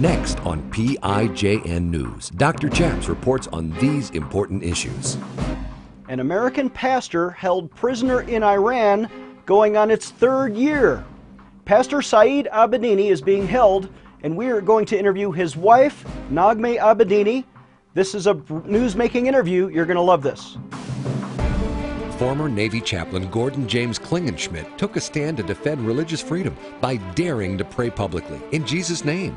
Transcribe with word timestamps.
Next 0.00 0.40
on 0.46 0.62
PIJN 0.70 1.90
News, 1.90 2.30
Dr. 2.30 2.70
Chaps 2.70 3.06
reports 3.06 3.48
on 3.48 3.68
these 3.72 4.08
important 4.12 4.62
issues. 4.62 5.18
An 6.08 6.20
American 6.20 6.70
pastor 6.70 7.28
held 7.32 7.70
prisoner 7.74 8.22
in 8.22 8.42
Iran 8.42 9.10
going 9.44 9.76
on 9.76 9.90
its 9.90 10.10
third 10.10 10.56
year. 10.56 11.04
Pastor 11.66 12.00
Saeed 12.00 12.48
Abedini 12.50 13.10
is 13.10 13.20
being 13.20 13.46
held, 13.46 13.90
and 14.22 14.34
we 14.34 14.48
are 14.48 14.62
going 14.62 14.86
to 14.86 14.98
interview 14.98 15.32
his 15.32 15.54
wife, 15.54 16.02
Naghmeh 16.30 16.78
Abedini. 16.78 17.44
This 17.92 18.14
is 18.14 18.26
a 18.26 18.42
news-making 18.64 19.26
interview. 19.26 19.68
You're 19.68 19.84
going 19.84 19.96
to 19.96 20.00
love 20.00 20.22
this. 20.22 20.56
Former 22.16 22.48
Navy 22.48 22.80
chaplain 22.80 23.28
Gordon 23.28 23.68
James 23.68 23.98
Klingenschmitt 23.98 24.78
took 24.78 24.96
a 24.96 25.00
stand 25.00 25.36
to 25.36 25.42
defend 25.42 25.86
religious 25.86 26.22
freedom 26.22 26.56
by 26.80 26.96
daring 27.14 27.58
to 27.58 27.66
pray 27.66 27.90
publicly 27.90 28.40
in 28.52 28.64
Jesus' 28.64 29.04
name. 29.04 29.36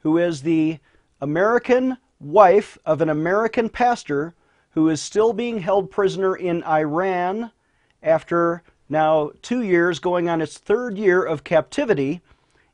who 0.00 0.18
is 0.18 0.42
the 0.42 0.78
American 1.20 1.96
wife 2.18 2.78
of 2.84 3.00
an 3.00 3.08
American 3.08 3.68
pastor 3.68 4.34
who 4.70 4.88
is 4.88 5.00
still 5.00 5.32
being 5.32 5.58
held 5.58 5.90
prisoner 5.90 6.36
in 6.36 6.62
Iran 6.64 7.50
after 8.02 8.62
now 8.88 9.30
two 9.42 9.62
years, 9.62 9.98
going 9.98 10.28
on 10.28 10.40
its 10.40 10.58
third 10.58 10.98
year 10.98 11.22
of 11.22 11.44
captivity. 11.44 12.20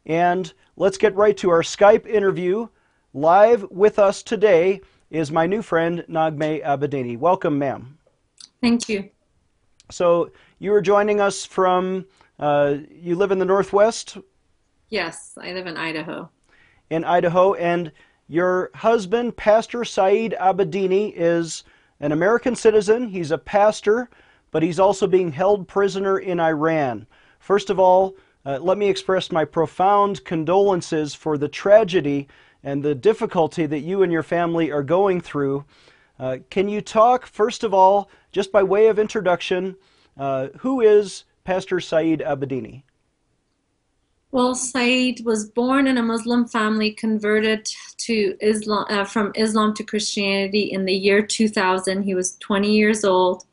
And 0.05 0.53
let's 0.77 0.98
get 0.98 1.15
right 1.15 1.37
to 1.39 1.50
our 1.50 1.62
Skype 1.62 2.06
interview. 2.06 2.69
Live 3.12 3.65
with 3.70 3.98
us 3.98 4.22
today 4.22 4.81
is 5.11 5.31
my 5.31 5.47
new 5.47 5.62
friend, 5.62 6.05
Naghmeh 6.09 6.65
Abedini. 6.65 7.19
Welcome, 7.19 7.59
ma'am. 7.59 7.98
Thank 8.61 8.89
you. 8.89 9.11
So 9.91 10.31
you 10.59 10.72
are 10.75 10.83
joining 10.83 11.20
us 11.20 11.45
from, 11.45 12.06
uh, 12.39 12.77
you 12.91 13.15
live 13.15 13.31
in 13.31 13.39
the 13.39 13.45
Northwest? 13.45 14.19
Yes, 14.89 15.37
I 15.41 15.53
live 15.53 15.67
in 15.67 15.77
Idaho. 15.77 16.31
In 16.91 17.05
Idaho, 17.05 17.55
and 17.55 17.92
your 18.29 18.70
husband, 18.75 19.37
Pastor 19.37 19.84
Saeed 19.84 20.34
Abedini, 20.41 21.12
is 21.17 21.65
an 22.01 22.12
American 22.12 22.55
citizen. 22.55 23.09
He's 23.09 23.31
a 23.31 23.39
pastor 23.39 24.09
but 24.56 24.62
he's 24.62 24.81
also 24.81 25.06
being 25.06 25.33
held 25.33 25.69
prisoner 25.69 26.19
in 26.19 26.41
Iran. 26.41 27.06
First 27.39 27.69
of 27.69 27.78
all, 27.78 28.17
uh, 28.47 28.59
let 28.59 28.78
me 28.78 28.89
express 28.89 29.31
my 29.31 29.45
profound 29.45 30.25
condolences 30.25 31.15
for 31.15 31.37
the 31.37 31.48
tragedy 31.48 32.27
and 32.62 32.83
the 32.83 32.95
difficulty 32.95 33.67
that 33.67 33.81
you 33.81 34.03
and 34.03 34.11
your 34.11 34.23
family 34.23 34.71
are 34.71 34.83
going 34.83 35.21
through. 35.21 35.67
Uh, 36.19 36.39
can 36.48 36.71
you 36.71 36.81
talk, 36.81 37.27
first 37.27 37.65
of 37.65 37.75
all, 37.75 38.09
just 38.33 38.50
by 38.50 38.62
way 38.62 38.87
of 38.87 38.98
introduction, 38.98 39.77
uh, 40.17 40.48
who 40.61 40.81
is 40.81 41.25
Pastor 41.45 41.78
Saeed 41.78 42.21
Abedini? 42.21 42.83
Well, 44.37 44.55
Saeed 44.55 45.25
was 45.25 45.48
born 45.48 45.87
in 45.87 45.97
a 45.97 46.03
Muslim 46.03 46.47
family, 46.47 46.91
converted 46.91 47.70
to 47.97 48.37
Islam 48.43 48.84
uh, 48.91 49.06
from 49.06 49.33
Islam 49.34 49.73
to 49.73 49.83
Christianity 49.83 50.73
in 50.73 50.84
the 50.84 50.93
year 50.93 51.23
2000. 51.23 52.03
He 52.03 52.15
was 52.15 52.37
20 52.37 52.70
years 52.70 53.03
old. 53.03 53.47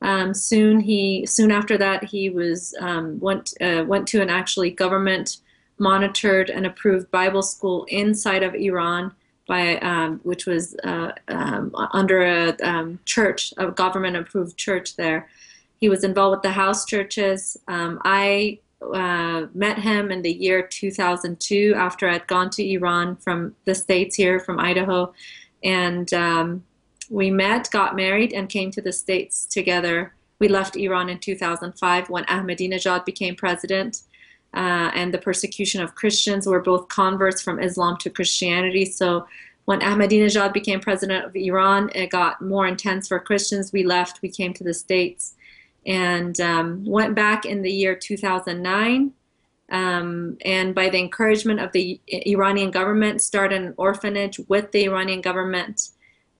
Um, 0.00 0.32
soon 0.34 0.78
he 0.78 1.26
soon 1.26 1.50
after 1.50 1.76
that 1.78 2.04
he 2.04 2.30
was 2.30 2.72
um, 2.78 3.18
went 3.18 3.52
uh, 3.60 3.82
went 3.84 4.06
to 4.08 4.22
an 4.22 4.30
actually 4.30 4.70
government 4.70 5.38
monitored 5.76 6.50
and 6.50 6.66
approved 6.66 7.10
Bible 7.10 7.42
school 7.42 7.84
inside 7.88 8.44
of 8.44 8.54
Iran 8.54 9.12
by 9.48 9.78
um, 9.78 10.20
which 10.22 10.46
was 10.46 10.76
uh, 10.84 11.10
um, 11.26 11.74
under 11.92 12.22
a 12.22 12.56
um, 12.62 13.00
church 13.06 13.52
a 13.56 13.72
government 13.72 14.14
approved 14.14 14.56
church 14.56 14.94
there. 14.94 15.28
He 15.80 15.88
was 15.88 16.04
involved 16.04 16.36
with 16.36 16.42
the 16.42 16.52
house 16.52 16.84
churches. 16.84 17.56
Um, 17.66 18.00
I 18.04 18.60
uh, 18.80 19.46
met 19.54 19.78
him 19.78 20.10
in 20.10 20.22
the 20.22 20.32
year 20.32 20.62
2002 20.62 21.74
after 21.76 22.08
I'd 22.08 22.26
gone 22.26 22.50
to 22.50 22.72
Iran 22.72 23.16
from 23.16 23.54
the 23.64 23.74
states 23.74 24.16
here 24.16 24.38
from 24.40 24.58
Idaho, 24.60 25.12
and 25.62 26.12
we 27.10 27.30
met, 27.30 27.70
got 27.70 27.96
married, 27.96 28.32
and 28.32 28.48
came 28.48 28.70
to 28.72 28.82
the 28.82 28.92
States 28.92 29.46
together. 29.46 30.14
We 30.38 30.48
left 30.48 30.76
Iran 30.76 31.08
in 31.08 31.18
2005 31.18 32.10
when 32.10 32.24
Ahmadinejad 32.24 33.04
became 33.04 33.34
president. 33.34 34.02
Uh, 34.54 34.90
and 34.94 35.12
the 35.12 35.18
persecution 35.18 35.82
of 35.82 35.94
Christians 35.94 36.46
were 36.46 36.60
both 36.60 36.88
converts 36.88 37.42
from 37.42 37.60
Islam 37.60 37.98
to 37.98 38.08
Christianity. 38.08 38.86
So 38.86 39.26
when 39.66 39.80
Ahmadinejad 39.80 40.54
became 40.54 40.80
president 40.80 41.26
of 41.26 41.36
Iran, 41.36 41.90
it 41.94 42.08
got 42.08 42.40
more 42.40 42.66
intense 42.66 43.08
for 43.08 43.18
Christians. 43.18 43.72
We 43.72 43.84
left, 43.84 44.22
we 44.22 44.30
came 44.30 44.54
to 44.54 44.64
the 44.64 44.72
States, 44.72 45.34
and 45.86 46.40
um, 46.40 46.84
went 46.84 47.14
back 47.14 47.44
in 47.44 47.62
the 47.62 47.72
year 47.72 47.94
2009. 47.94 49.12
Um, 49.70 50.38
and 50.44 50.74
by 50.74 50.88
the 50.88 50.98
encouragement 50.98 51.60
of 51.60 51.72
the 51.72 52.00
Iranian 52.08 52.70
government, 52.70 53.20
started 53.20 53.60
an 53.60 53.74
orphanage 53.76 54.38
with 54.48 54.72
the 54.72 54.84
Iranian 54.84 55.20
government 55.20 55.90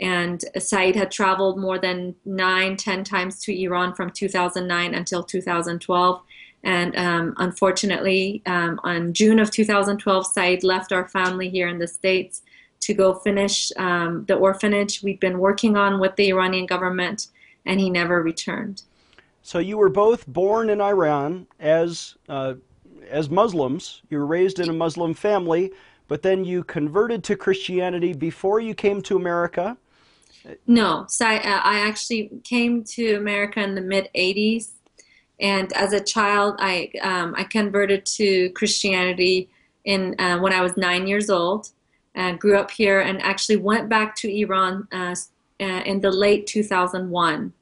and 0.01 0.45
Saeed 0.57 0.95
had 0.95 1.11
traveled 1.11 1.59
more 1.59 1.79
than 1.79 2.15
nine, 2.25 2.77
ten 2.77 3.03
times 3.03 3.41
to 3.43 3.63
Iran 3.63 3.95
from 3.95 4.11
2009 4.11 4.95
until 4.95 5.23
2012. 5.23 6.23
And 6.65 6.97
um, 6.97 7.35
unfortunately, 7.39 8.43
um, 8.47 8.81
on 8.85 9.13
June 9.13 9.39
of 9.39 9.51
2012, 9.51 10.27
Saeed 10.27 10.63
left 10.63 10.93
our 10.93 11.09
family 11.09 11.49
here 11.49 11.69
in 11.69 11.79
the 11.79 11.87
States 11.87 12.43
to 12.81 12.95
go 12.95 13.15
finish 13.15 13.73
um, 13.77 14.25
the 14.27 14.35
orphanage 14.35 15.03
we'd 15.03 15.21
been 15.21 15.39
working 15.39 15.77
on 15.77 15.99
with 15.99 16.15
the 16.15 16.29
Iranian 16.29 16.67
government, 16.67 17.29
and 17.67 17.81
he 17.81 17.91
never 17.91 18.23
returned. 18.23 18.83
So 19.49 19.61
you 19.61 19.79
were 19.79 19.89
both 19.89 20.27
born 20.27 20.69
in 20.69 20.79
Iran 20.83 21.47
as 21.59 22.17
uh, 22.29 22.57
as 23.09 23.31
Muslims. 23.31 24.03
You 24.11 24.19
were 24.19 24.27
raised 24.27 24.59
in 24.61 24.69
a 24.69 24.75
Muslim 24.75 25.15
family, 25.15 25.73
but 26.07 26.21
then 26.21 26.45
you 26.45 26.63
converted 26.63 27.25
to 27.25 27.35
Christianity 27.35 28.13
before 28.13 28.61
you 28.61 28.75
came 28.75 29.01
to 29.01 29.17
America. 29.17 29.79
No, 30.67 31.07
so 31.09 31.25
I, 31.25 31.37
uh, 31.39 31.61
I 31.65 31.79
actually 31.79 32.31
came 32.45 32.85
to 32.97 33.15
America 33.15 33.61
in 33.61 33.75
the 33.75 33.81
mid 33.81 34.11
'80s, 34.15 34.73
and 35.41 35.73
as 35.73 35.95
a 35.95 36.01
child, 36.01 36.57
I 36.59 36.91
um, 37.01 37.35
I 37.35 37.45
converted 37.45 38.05
to 38.19 38.51
Christianity 38.51 39.49
in 39.87 40.15
uh, 40.19 40.41
when 40.41 40.53
I 40.53 40.61
was 40.61 40.77
nine 40.77 41.07
years 41.07 41.31
old. 41.31 41.71
and 42.15 42.39
grew 42.39 42.59
up 42.59 42.71
here, 42.71 43.01
and 43.01 43.23
actually 43.23 43.57
went 43.57 43.89
back 43.89 44.15
to 44.17 44.29
Iran 44.29 44.87
uh, 44.93 45.15
uh 45.59 45.83
in 45.91 46.03
the 46.03 46.11
late 46.11 46.47
2001, 46.47 47.55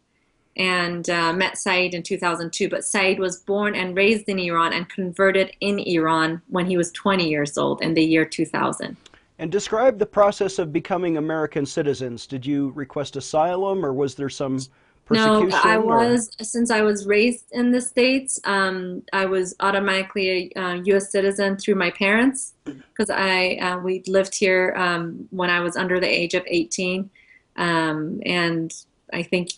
and 0.57 1.09
uh, 1.11 1.33
met 1.33 1.59
Saeed 1.59 1.95
in 1.95 2.03
2002. 2.03 2.69
But 2.69 2.85
Saeed 2.85 3.19
was 3.19 3.39
born 3.39 3.75
and 3.75 3.97
raised 3.97 4.29
in 4.29 4.39
Iran 4.39 4.73
and 4.73 4.89
converted 4.89 5.53
in 5.61 5.79
Iran 5.79 6.41
when 6.49 6.67
he 6.67 6.77
was 6.77 6.91
20 6.93 7.29
years 7.29 7.59
old 7.59 7.83
in 7.83 7.95
the 7.95 8.03
year 8.03 8.25
2000. 8.25 8.97
And 9.39 9.53
describe 9.53 9.99
the 9.99 10.07
process 10.07 10.59
of 10.59 10.73
becoming 10.73 11.19
American 11.19 11.67
citizens. 11.67 12.27
Did 12.27 12.47
you 12.47 12.71
request 12.71 13.17
asylum 13.17 13.85
or 13.85 13.93
was 13.93 14.15
there 14.15 14.31
some 14.31 14.59
persecution? 15.05 15.49
No, 15.51 15.61
I 15.63 15.77
was, 15.77 16.31
or? 16.41 16.45
since 16.45 16.71
I 16.71 16.81
was 16.81 17.07
raised 17.07 17.45
in 17.53 17.71
the 17.71 17.83
States, 17.83 18.41
um, 18.45 19.03
I 19.13 19.27
was 19.27 19.55
automatically 19.61 20.53
a 20.57 20.61
uh, 20.61 20.75
U.S. 20.85 21.13
citizen 21.13 21.59
through 21.59 21.75
my 21.75 21.91
parents 21.91 22.55
because 22.65 23.11
I 23.11 23.57
uh, 23.57 23.79
we 23.79 24.03
lived 24.07 24.35
here 24.35 24.75
um, 24.79 25.29
when 25.31 25.51
I 25.51 25.61
was 25.61 25.77
under 25.77 26.01
the 26.01 26.09
age 26.09 26.33
of 26.33 26.43
18. 26.47 27.11
Um, 27.59 28.21
and 28.25 28.73
I 29.13 29.23
think 29.23 29.51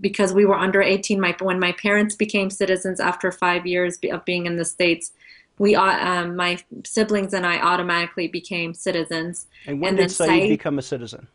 because 0.00 0.32
we 0.32 0.44
were 0.44 0.56
under 0.56 0.80
18, 0.80 1.20
my, 1.20 1.34
when 1.40 1.58
my 1.58 1.72
parents 1.72 2.14
became 2.14 2.50
citizens 2.50 3.00
after 3.00 3.32
five 3.32 3.66
years 3.66 3.98
of 4.10 4.24
being 4.24 4.46
in 4.46 4.56
the 4.56 4.64
States, 4.64 5.12
we 5.58 5.76
um, 5.76 6.36
my 6.36 6.58
siblings 6.84 7.32
and 7.32 7.46
I 7.46 7.60
automatically 7.60 8.28
became 8.28 8.74
citizens. 8.74 9.46
And 9.66 9.80
when 9.80 9.90
and 9.90 9.98
did 9.98 10.10
Saeed, 10.10 10.28
Saeed 10.28 10.48
become 10.48 10.78
a 10.78 10.82
citizen? 10.82 11.28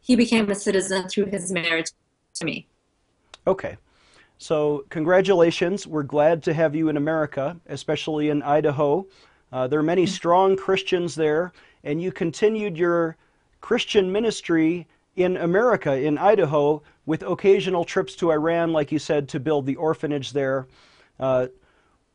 He 0.00 0.16
became 0.16 0.50
a 0.50 0.54
citizen 0.54 1.08
through 1.08 1.26
his 1.26 1.50
marriage 1.52 1.90
to 2.34 2.44
me. 2.44 2.66
Okay. 3.46 3.76
So, 4.38 4.84
congratulations. 4.90 5.86
We're 5.86 6.02
glad 6.02 6.42
to 6.44 6.52
have 6.52 6.74
you 6.74 6.88
in 6.88 6.96
America, 6.96 7.56
especially 7.68 8.28
in 8.28 8.42
Idaho. 8.42 9.06
Uh, 9.52 9.68
there 9.68 9.78
are 9.78 9.84
many 9.84 10.04
strong 10.04 10.56
Christians 10.56 11.14
there, 11.14 11.52
and 11.84 12.02
you 12.02 12.10
continued 12.10 12.76
your 12.76 13.16
Christian 13.60 14.10
ministry 14.10 14.88
in 15.14 15.36
America, 15.36 15.94
in 15.94 16.18
Idaho, 16.18 16.82
with 17.06 17.22
occasional 17.22 17.84
trips 17.84 18.14
to 18.16 18.30
Iran, 18.30 18.72
like 18.72 18.92
you 18.92 18.98
said, 18.98 19.28
to 19.30 19.40
build 19.40 19.66
the 19.66 19.76
orphanage 19.76 20.32
there. 20.32 20.66
Uh, 21.18 21.48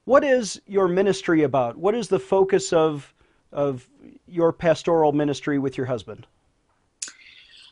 what 0.06 0.24
is 0.24 0.62
your 0.66 0.88
ministry 0.88 1.44
about? 1.44 1.78
What 1.78 1.94
is 1.96 2.08
the 2.08 2.20
focus 2.20 2.72
of 2.72 3.14
of 3.52 3.88
your 4.28 4.52
pastoral 4.52 5.14
ministry 5.14 5.58
with 5.58 5.78
your 5.78 5.86
husband? 5.86 6.28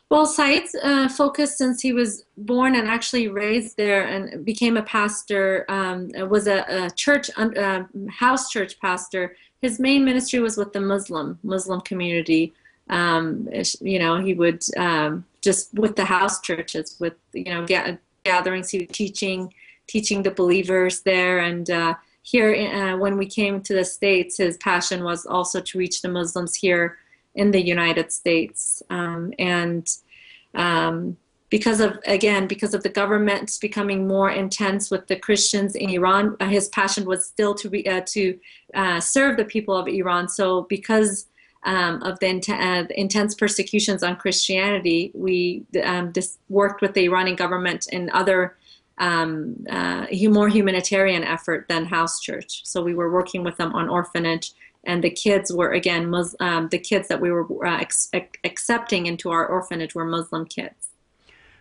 Well, 0.08 0.24
Saeed's 0.24 0.74
uh, 0.82 1.08
focus 1.08 1.58
since 1.58 1.82
he 1.82 1.92
was 1.92 2.24
born 2.36 2.76
and 2.76 2.88
actually 2.88 3.26
raised 3.26 3.76
there 3.76 4.06
and 4.06 4.44
became 4.44 4.76
a 4.76 4.82
pastor, 4.82 5.64
um, 5.68 6.10
was 6.28 6.46
a, 6.46 6.64
a 6.68 6.90
church, 6.90 7.28
uh, 7.36 7.82
house 8.08 8.48
church 8.50 8.78
pastor. 8.78 9.36
His 9.62 9.80
main 9.80 10.04
ministry 10.04 10.38
was 10.38 10.56
with 10.56 10.72
the 10.72 10.80
Muslim, 10.80 11.38
Muslim 11.42 11.80
community. 11.80 12.54
Um, 12.88 13.48
you 13.80 13.98
know, 13.98 14.18
he 14.18 14.34
would 14.34 14.62
um, 14.76 15.24
just 15.42 15.72
with 15.74 15.96
the 15.96 16.04
house 16.04 16.40
churches, 16.40 16.96
with, 16.98 17.14
you 17.32 17.44
know, 17.44 17.66
gatherings, 18.24 18.70
he 18.70 18.78
was 18.80 18.88
teaching, 18.92 19.52
teaching 19.86 20.22
the 20.22 20.30
believers 20.30 21.02
there. 21.02 21.38
And 21.38 21.70
uh, 21.70 21.94
here, 22.22 22.52
uh, 22.54 22.96
when 22.96 23.16
we 23.16 23.26
came 23.26 23.60
to 23.62 23.74
the 23.74 23.84
States, 23.84 24.38
his 24.38 24.56
passion 24.56 25.04
was 25.04 25.26
also 25.26 25.60
to 25.60 25.78
reach 25.78 26.02
the 26.02 26.08
Muslims 26.08 26.54
here 26.54 26.98
in 27.34 27.50
the 27.52 27.64
United 27.64 28.10
States. 28.12 28.82
Um, 28.90 29.32
and 29.38 29.88
um, 30.54 31.16
because 31.48 31.80
of, 31.80 31.98
again, 32.06 32.48
because 32.48 32.74
of 32.74 32.82
the 32.82 32.88
government 32.88 33.56
becoming 33.60 34.08
more 34.08 34.30
intense 34.30 34.90
with 34.90 35.06
the 35.06 35.16
Christians 35.16 35.76
in 35.76 35.90
Iran, 35.90 36.36
uh, 36.40 36.46
his 36.46 36.68
passion 36.68 37.04
was 37.04 37.24
still 37.24 37.54
to, 37.54 37.68
be, 37.68 37.88
uh, 37.88 38.00
to 38.06 38.38
uh, 38.74 38.98
serve 38.98 39.36
the 39.36 39.44
people 39.44 39.76
of 39.76 39.86
Iran. 39.86 40.28
So 40.28 40.62
because 40.62 41.26
um, 41.66 42.02
of 42.02 42.18
the, 42.20 42.28
uh, 42.48 42.82
the, 42.84 42.98
intense 42.98 43.34
persecutions 43.34 44.02
on 44.02 44.16
Christianity, 44.16 45.10
we 45.14 45.64
um, 45.84 46.12
worked 46.48 46.80
with 46.80 46.94
the 46.94 47.04
Iranian 47.04 47.36
government 47.36 47.86
in 47.92 48.08
other 48.10 48.56
um, 48.98 49.66
uh, 49.68 50.06
more 50.30 50.48
humanitarian 50.48 51.22
effort 51.22 51.66
than 51.68 51.84
house 51.84 52.20
church. 52.20 52.62
So 52.64 52.82
we 52.82 52.94
were 52.94 53.12
working 53.12 53.44
with 53.44 53.58
them 53.58 53.74
on 53.74 53.88
orphanage 53.88 54.52
and 54.86 55.02
the 55.02 55.10
kids 55.10 55.52
were 55.52 55.72
again 55.72 56.14
um, 56.40 56.68
the 56.68 56.78
kids 56.78 57.08
that 57.08 57.20
we 57.20 57.30
were 57.30 57.66
uh, 57.66 57.84
accepting 58.44 59.06
into 59.06 59.30
our 59.30 59.46
orphanage 59.46 59.94
were 59.94 60.04
Muslim 60.04 60.46
kids. 60.46 60.90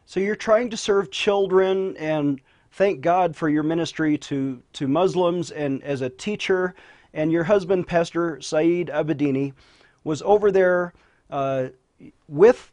So 0.06 0.20
you're 0.20 0.36
trying 0.36 0.70
to 0.70 0.78
serve 0.78 1.10
children, 1.10 1.98
and 1.98 2.40
thank 2.74 3.02
God 3.02 3.36
for 3.36 3.50
your 3.50 3.64
ministry 3.64 4.18
to 4.20 4.62
to 4.74 4.88
Muslims 4.88 5.52
and 5.52 5.84
as 5.84 6.02
a 6.02 6.10
teacher. 6.10 6.76
And 7.14 7.32
your 7.32 7.46
husband, 7.46 7.88
Pastor 7.88 8.42
Saeed 8.42 8.90
Abedini, 8.90 9.54
was 10.06 10.22
over 10.22 10.52
there 10.52 10.94
uh, 11.30 11.68
with 12.30 12.72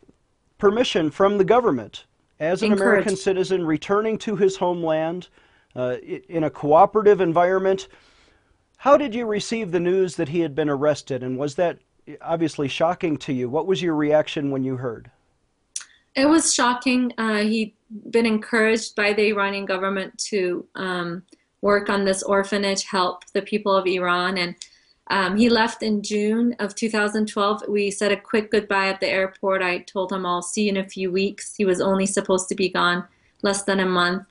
permission 0.59 1.11
from 1.11 1.39
the 1.39 1.45
government 1.45 2.05
as 2.39 2.63
an 2.63 2.73
American 2.73 3.17
citizen, 3.17 3.67
returning 3.67 4.19
to 4.19 4.37
his 4.37 4.57
homeland 4.57 5.29
uh, 5.75 5.97
in 6.29 6.45
a 6.45 6.51
cooperative 6.51 7.21
environment 7.21 7.89
how 8.83 8.97
did 8.97 9.15
you 9.15 9.27
receive 9.27 9.71
the 9.71 9.79
news 9.79 10.17
that 10.17 10.31
he 10.31 10.41
had 10.41 10.57
been 10.57 10.69
arrested, 10.69 11.23
and 11.23 11.39
was 11.39 11.55
that 11.55 11.79
obviously 12.21 12.67
shocking 12.67 13.17
to 13.19 13.33
you? 13.33 13.49
What 13.49 13.69
was 13.69 13.81
your 13.81 13.95
reaction 13.95 14.51
when 14.51 14.65
you 14.65 14.77
heard? 14.77 15.09
It 16.17 16.27
was 16.27 16.53
shocking. 16.53 17.13
Uh, 17.17 17.43
he'd 17.45 17.75
been 18.11 18.27
encouraged 18.27 18.97
by 18.97 19.13
the 19.13 19.29
Iranian 19.29 19.67
government 19.67 20.19
to 20.31 20.67
um, 20.75 21.23
work 21.61 21.91
on 21.91 22.05
this 22.05 22.25
orphanage, 22.25 22.83
help 22.83 23.25
the 23.27 23.43
people 23.43 23.73
of 23.73 23.87
Iran, 23.87 24.37
and 24.37 24.57
um, 25.13 25.37
he 25.37 25.51
left 25.51 25.83
in 25.83 26.03
June 26.03 26.57
of 26.59 26.75
2012. 26.75 27.65
We 27.69 27.91
said 27.91 28.13
a 28.13 28.17
quick 28.17 28.51
goodbye 28.51 28.89
at 28.89 29.01
the 29.01 29.09
airport. 29.09 29.61
I 29.61 29.81
told 29.81 30.11
him 30.11 30.25
I'll 30.25 30.41
see 30.41 30.63
you 30.63 30.71
in 30.71 30.79
a 30.79 30.89
few 30.89 31.13
weeks. 31.13 31.55
He 31.55 31.67
was 31.67 31.83
only 31.83 32.07
supposed 32.07 32.49
to 32.49 32.55
be 32.55 32.71
gone 32.71 33.05
less 33.43 33.65
than 33.65 33.79
a 33.79 33.85
month. 33.85 34.27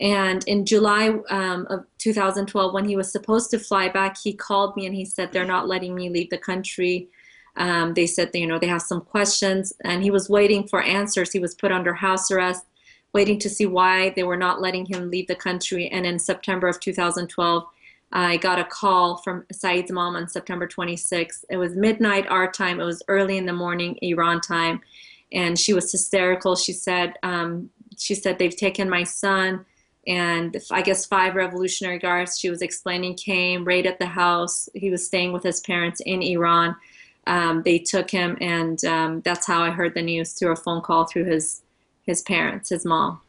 And 0.00 0.46
in 0.46 0.64
July 0.64 1.08
um, 1.28 1.66
of 1.70 1.86
2012, 1.98 2.72
when 2.72 2.84
he 2.84 2.94
was 2.94 3.10
supposed 3.10 3.50
to 3.50 3.58
fly 3.58 3.88
back, 3.88 4.16
he 4.16 4.32
called 4.32 4.76
me 4.76 4.86
and 4.86 4.94
he 4.94 5.04
said, 5.04 5.32
They're 5.32 5.44
not 5.44 5.66
letting 5.66 5.92
me 5.92 6.08
leave 6.08 6.30
the 6.30 6.38
country. 6.38 7.08
Um, 7.56 7.94
they 7.94 8.06
said, 8.06 8.30
you 8.32 8.46
know, 8.46 8.60
they 8.60 8.68
have 8.68 8.82
some 8.82 9.00
questions. 9.00 9.72
And 9.82 10.04
he 10.04 10.12
was 10.12 10.30
waiting 10.30 10.68
for 10.68 10.82
answers. 10.82 11.32
He 11.32 11.40
was 11.40 11.56
put 11.56 11.72
under 11.72 11.94
house 11.94 12.30
arrest, 12.30 12.64
waiting 13.12 13.40
to 13.40 13.50
see 13.50 13.66
why 13.66 14.10
they 14.10 14.22
were 14.22 14.36
not 14.36 14.60
letting 14.60 14.86
him 14.86 15.10
leave 15.10 15.26
the 15.26 15.34
country. 15.34 15.88
And 15.88 16.06
in 16.06 16.20
September 16.20 16.68
of 16.68 16.78
2012, 16.78 17.66
I 18.12 18.36
got 18.36 18.58
a 18.58 18.64
call 18.64 19.16
from 19.18 19.44
Saeed's 19.50 19.90
mom 19.90 20.16
on 20.16 20.28
September 20.28 20.68
26th. 20.68 21.44
It 21.50 21.56
was 21.56 21.74
midnight 21.74 22.26
our 22.28 22.50
time, 22.50 22.80
it 22.80 22.84
was 22.84 23.02
early 23.08 23.36
in 23.36 23.46
the 23.46 23.52
morning, 23.52 23.98
Iran 24.02 24.40
time. 24.40 24.80
And 25.32 25.58
she 25.58 25.72
was 25.72 25.90
hysterical. 25.90 26.56
She 26.56 26.72
said, 26.72 27.14
um, 27.22 27.70
she 27.96 28.14
said, 28.14 28.38
they've 28.38 28.54
taken 28.54 28.90
my 28.90 29.04
son 29.04 29.64
and 30.06 30.56
I 30.70 30.82
guess 30.82 31.06
five 31.06 31.34
Revolutionary 31.34 31.98
Guards, 31.98 32.38
she 32.38 32.50
was 32.50 32.60
explaining, 32.60 33.14
came, 33.14 33.64
raided 33.64 33.96
the 34.00 34.06
house. 34.06 34.68
He 34.74 34.90
was 34.90 35.06
staying 35.06 35.32
with 35.32 35.44
his 35.44 35.60
parents 35.60 36.00
in 36.00 36.22
Iran. 36.22 36.74
Um, 37.28 37.62
they 37.62 37.78
took 37.78 38.10
him, 38.10 38.36
and 38.40 38.84
um, 38.84 39.20
that's 39.20 39.46
how 39.46 39.62
I 39.62 39.70
heard 39.70 39.94
the 39.94 40.02
news 40.02 40.32
through 40.32 40.52
a 40.52 40.56
phone 40.56 40.80
call 40.80 41.04
through 41.04 41.24
his 41.24 41.62
his 42.04 42.20
parents, 42.22 42.70
his 42.70 42.84
mom. 42.84 43.20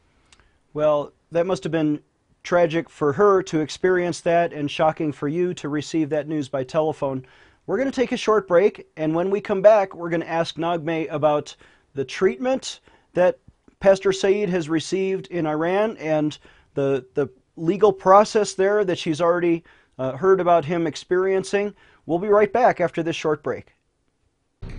Well, 0.72 1.12
that 1.30 1.46
must 1.46 1.62
have 1.62 1.70
been 1.70 2.00
tragic 2.44 2.88
for 2.88 3.14
her 3.14 3.42
to 3.42 3.60
experience 3.60 4.20
that, 4.20 4.52
and 4.52 4.70
shocking 4.70 5.10
for 5.10 5.26
you 5.26 5.52
to 5.54 5.68
receive 5.68 6.10
that 6.10 6.28
news 6.28 6.48
by 6.48 6.62
telephone. 6.62 7.26
We're 7.66 7.78
going 7.78 7.90
to 7.90 8.00
take 8.00 8.12
a 8.12 8.16
short 8.16 8.46
break, 8.46 8.86
and 8.96 9.14
when 9.14 9.30
we 9.30 9.40
come 9.40 9.62
back, 9.62 9.94
we're 9.94 10.10
going 10.10 10.20
to 10.20 10.30
ask 10.30 10.56
Naghmeh 10.56 11.10
about 11.10 11.56
the 11.94 12.04
treatment 12.04 12.80
that 13.14 13.38
Pastor 13.80 14.12
Saeed 14.12 14.50
has 14.50 14.68
received 14.68 15.26
in 15.28 15.46
Iran 15.46 15.96
and 15.96 16.38
the, 16.74 17.06
the 17.14 17.28
legal 17.56 17.92
process 17.92 18.52
there 18.52 18.84
that 18.84 18.98
she's 18.98 19.20
already 19.20 19.64
uh, 19.98 20.16
heard 20.16 20.40
about 20.40 20.64
him 20.64 20.86
experiencing. 20.86 21.74
We'll 22.06 22.18
be 22.18 22.28
right 22.28 22.52
back 22.52 22.80
after 22.80 23.02
this 23.02 23.16
short 23.16 23.42
break. 23.42 23.74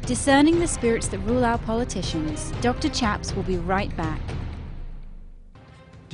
Discerning 0.06 0.60
the 0.60 0.68
spirits 0.68 1.08
that 1.08 1.20
rule 1.20 1.44
our 1.44 1.58
politicians, 1.60 2.52
Dr. 2.62 2.90
Chaps 2.90 3.36
will 3.36 3.44
be 3.44 3.58
right 3.58 3.96
back. 3.98 4.22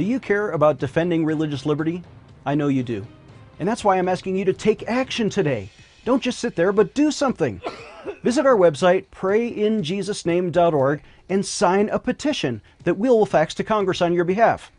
Do 0.02 0.08
you 0.08 0.20
care 0.20 0.50
about 0.50 0.80
defending 0.80 1.26
religious 1.26 1.64
liberty? 1.64 2.02
I 2.44 2.56
know 2.56 2.70
you 2.70 2.82
do. 2.82 3.06
And 3.60 3.70
that's 3.70 3.84
why 3.84 4.00
I'm 4.00 4.10
asking 4.10 4.36
you 4.36 4.44
to 4.46 4.52
take 4.52 4.90
action 4.90 5.30
today. 5.30 5.70
Don't 6.06 6.24
just 6.24 6.40
sit 6.40 6.56
there, 6.56 6.72
but 6.72 6.96
do 6.96 7.12
something. 7.12 7.62
Visit 8.24 8.48
our 8.48 8.58
website, 8.58 9.06
prayinjesusname.org, 9.12 11.04
and 11.30 11.46
sign 11.46 11.90
a 11.90 12.00
petition 12.00 12.64
that 12.84 12.98
we'll 12.98 13.28
fax 13.28 13.54
to 13.54 13.64
Congress 13.64 14.02
on 14.02 14.12
your 14.12 14.26
behalf. 14.26 14.72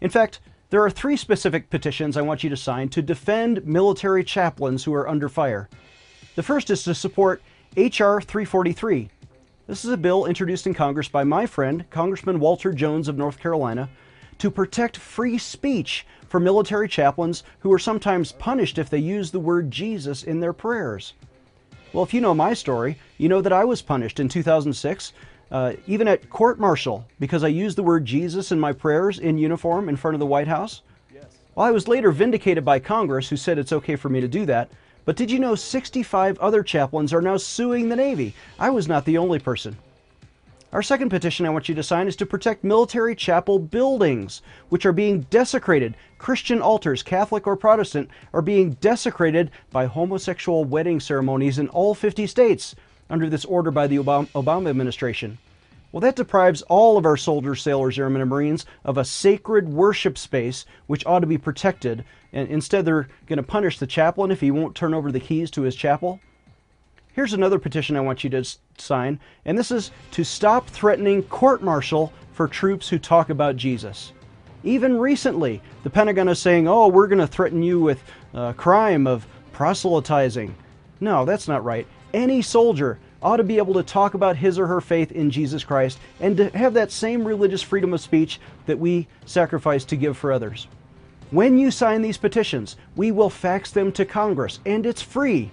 In 0.00 0.10
fact, 0.10 0.40
there 0.70 0.82
are 0.82 0.90
three 0.90 1.16
specific 1.16 1.70
petitions 1.70 2.16
I 2.16 2.22
want 2.22 2.42
you 2.42 2.50
to 2.50 2.56
sign 2.56 2.88
to 2.88 3.00
defend 3.00 3.64
military 3.64 4.24
chaplains 4.24 4.82
who 4.82 4.92
are 4.92 5.08
under 5.08 5.28
fire. 5.28 5.68
The 6.34 6.42
first 6.42 6.68
is 6.68 6.82
to 6.82 6.96
support 6.96 7.42
H.R. 7.76 8.20
343. 8.20 9.08
This 9.68 9.84
is 9.84 9.92
a 9.92 9.96
bill 9.96 10.26
introduced 10.26 10.66
in 10.66 10.74
Congress 10.74 11.06
by 11.06 11.22
my 11.22 11.46
friend, 11.46 11.88
Congressman 11.90 12.40
Walter 12.40 12.72
Jones 12.72 13.06
of 13.06 13.16
North 13.16 13.38
Carolina, 13.38 13.88
to 14.42 14.50
protect 14.50 14.96
free 14.96 15.38
speech 15.38 16.04
for 16.28 16.40
military 16.40 16.88
chaplains 16.88 17.44
who 17.60 17.72
are 17.72 17.78
sometimes 17.78 18.32
punished 18.32 18.76
if 18.76 18.90
they 18.90 18.98
use 18.98 19.30
the 19.30 19.38
word 19.38 19.70
Jesus 19.70 20.24
in 20.24 20.40
their 20.40 20.52
prayers. 20.52 21.12
Well, 21.92 22.02
if 22.02 22.12
you 22.12 22.20
know 22.20 22.34
my 22.34 22.52
story, 22.52 22.98
you 23.18 23.28
know 23.28 23.40
that 23.40 23.52
I 23.52 23.64
was 23.64 23.82
punished 23.82 24.18
in 24.18 24.28
2006 24.28 25.12
uh, 25.52 25.74
even 25.86 26.08
at 26.08 26.28
court 26.28 26.58
martial, 26.58 27.06
because 27.20 27.44
I 27.44 27.48
used 27.48 27.78
the 27.78 27.84
word 27.84 28.04
Jesus 28.04 28.50
in 28.50 28.58
my 28.58 28.72
prayers 28.72 29.20
in 29.20 29.38
uniform 29.38 29.88
in 29.88 29.94
front 29.94 30.16
of 30.16 30.18
the 30.18 30.26
White 30.26 30.48
House. 30.48 30.82
Yes. 31.14 31.26
Well, 31.54 31.64
I 31.64 31.70
was 31.70 31.86
later 31.86 32.10
vindicated 32.10 32.64
by 32.64 32.80
Congress, 32.80 33.28
who 33.28 33.36
said 33.36 33.58
it's 33.58 33.72
okay 33.72 33.94
for 33.94 34.08
me 34.08 34.20
to 34.20 34.26
do 34.26 34.44
that. 34.46 34.72
But 35.04 35.14
did 35.14 35.30
you 35.30 35.38
know 35.38 35.54
65 35.54 36.36
other 36.40 36.64
chaplains 36.64 37.12
are 37.12 37.22
now 37.22 37.36
suing 37.36 37.88
the 37.88 37.96
Navy? 37.96 38.34
I 38.58 38.70
was 38.70 38.88
not 38.88 39.04
the 39.04 39.18
only 39.18 39.38
person. 39.38 39.76
Our 40.72 40.82
second 40.82 41.10
petition 41.10 41.44
I 41.44 41.50
want 41.50 41.68
you 41.68 41.74
to 41.74 41.82
sign 41.82 42.08
is 42.08 42.16
to 42.16 42.24
protect 42.24 42.64
military 42.64 43.14
chapel 43.14 43.58
buildings, 43.58 44.40
which 44.70 44.86
are 44.86 44.92
being 44.92 45.26
desecrated. 45.28 45.98
Christian 46.16 46.62
altars, 46.62 47.02
Catholic 47.02 47.46
or 47.46 47.56
Protestant, 47.56 48.08
are 48.32 48.40
being 48.40 48.70
desecrated 48.80 49.50
by 49.70 49.84
homosexual 49.84 50.64
wedding 50.64 50.98
ceremonies 50.98 51.58
in 51.58 51.68
all 51.68 51.94
50 51.94 52.26
states 52.26 52.74
under 53.10 53.28
this 53.28 53.44
order 53.44 53.70
by 53.70 53.86
the 53.86 53.98
Obama 53.98 54.70
administration. 54.70 55.36
Well, 55.92 56.00
that 56.00 56.16
deprives 56.16 56.62
all 56.62 56.96
of 56.96 57.04
our 57.04 57.18
soldiers, 57.18 57.60
sailors, 57.60 57.98
airmen, 57.98 58.22
and 58.22 58.30
Marines 58.30 58.64
of 58.82 58.96
a 58.96 59.04
sacred 59.04 59.68
worship 59.68 60.16
space 60.16 60.64
which 60.86 61.04
ought 61.04 61.20
to 61.20 61.26
be 61.26 61.36
protected. 61.36 62.02
And 62.32 62.48
instead, 62.48 62.86
they're 62.86 63.08
going 63.26 63.36
to 63.36 63.42
punish 63.42 63.78
the 63.78 63.86
chaplain 63.86 64.30
if 64.30 64.40
he 64.40 64.50
won't 64.50 64.74
turn 64.74 64.94
over 64.94 65.12
the 65.12 65.20
keys 65.20 65.50
to 65.50 65.62
his 65.62 65.76
chapel. 65.76 66.18
Here's 67.12 67.32
another 67.32 67.58
petition 67.58 67.96
I 67.96 68.00
want 68.00 68.24
you 68.24 68.30
to 68.30 68.44
sign, 68.78 69.20
and 69.44 69.58
this 69.58 69.70
is 69.70 69.90
to 70.12 70.24
stop 70.24 70.68
threatening 70.68 71.22
court 71.24 71.62
martial 71.62 72.12
for 72.32 72.48
troops 72.48 72.88
who 72.88 72.98
talk 72.98 73.30
about 73.30 73.56
Jesus. 73.56 74.12
Even 74.64 74.98
recently, 74.98 75.60
the 75.82 75.90
Pentagon 75.90 76.28
is 76.28 76.38
saying, 76.38 76.68
oh, 76.68 76.88
we're 76.88 77.08
going 77.08 77.18
to 77.18 77.26
threaten 77.26 77.62
you 77.62 77.80
with 77.80 78.02
a 78.32 78.54
crime 78.54 79.06
of 79.06 79.26
proselytizing. 79.52 80.54
No, 81.00 81.24
that's 81.24 81.48
not 81.48 81.64
right 81.64 81.86
any 82.14 82.42
soldier 82.42 82.98
ought 83.22 83.36
to 83.36 83.44
be 83.44 83.58
able 83.58 83.74
to 83.74 83.82
talk 83.82 84.14
about 84.14 84.36
his 84.36 84.58
or 84.58 84.66
her 84.66 84.80
faith 84.80 85.12
in 85.12 85.30
Jesus 85.30 85.64
Christ 85.64 85.98
and 86.20 86.36
to 86.36 86.50
have 86.56 86.74
that 86.74 86.90
same 86.90 87.24
religious 87.24 87.62
freedom 87.62 87.94
of 87.94 88.00
speech 88.00 88.40
that 88.66 88.78
we 88.78 89.06
sacrifice 89.26 89.84
to 89.86 89.96
give 89.96 90.16
for 90.16 90.32
others. 90.32 90.66
When 91.30 91.56
you 91.56 91.70
sign 91.70 92.02
these 92.02 92.18
petitions, 92.18 92.76
we 92.96 93.10
will 93.10 93.30
fax 93.30 93.70
them 93.70 93.92
to 93.92 94.04
Congress, 94.04 94.58
and 94.66 94.84
it's 94.84 95.00
free. 95.00 95.50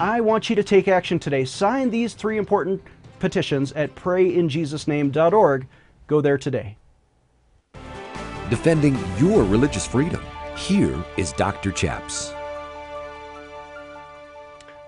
I 0.00 0.20
want 0.20 0.48
you 0.50 0.56
to 0.56 0.62
take 0.62 0.88
action 0.88 1.18
today. 1.18 1.44
Sign 1.44 1.90
these 1.90 2.14
three 2.14 2.38
important 2.38 2.82
petitions 3.18 3.72
at 3.72 3.94
prayinjesusname.org. 3.94 5.66
Go 6.06 6.20
there 6.20 6.38
today. 6.38 6.76
Defending 8.50 8.98
your 9.18 9.42
religious 9.42 9.86
freedom. 9.86 10.22
Here 10.56 10.96
is 11.16 11.32
Dr. 11.32 11.72
Chaps. 11.72 12.32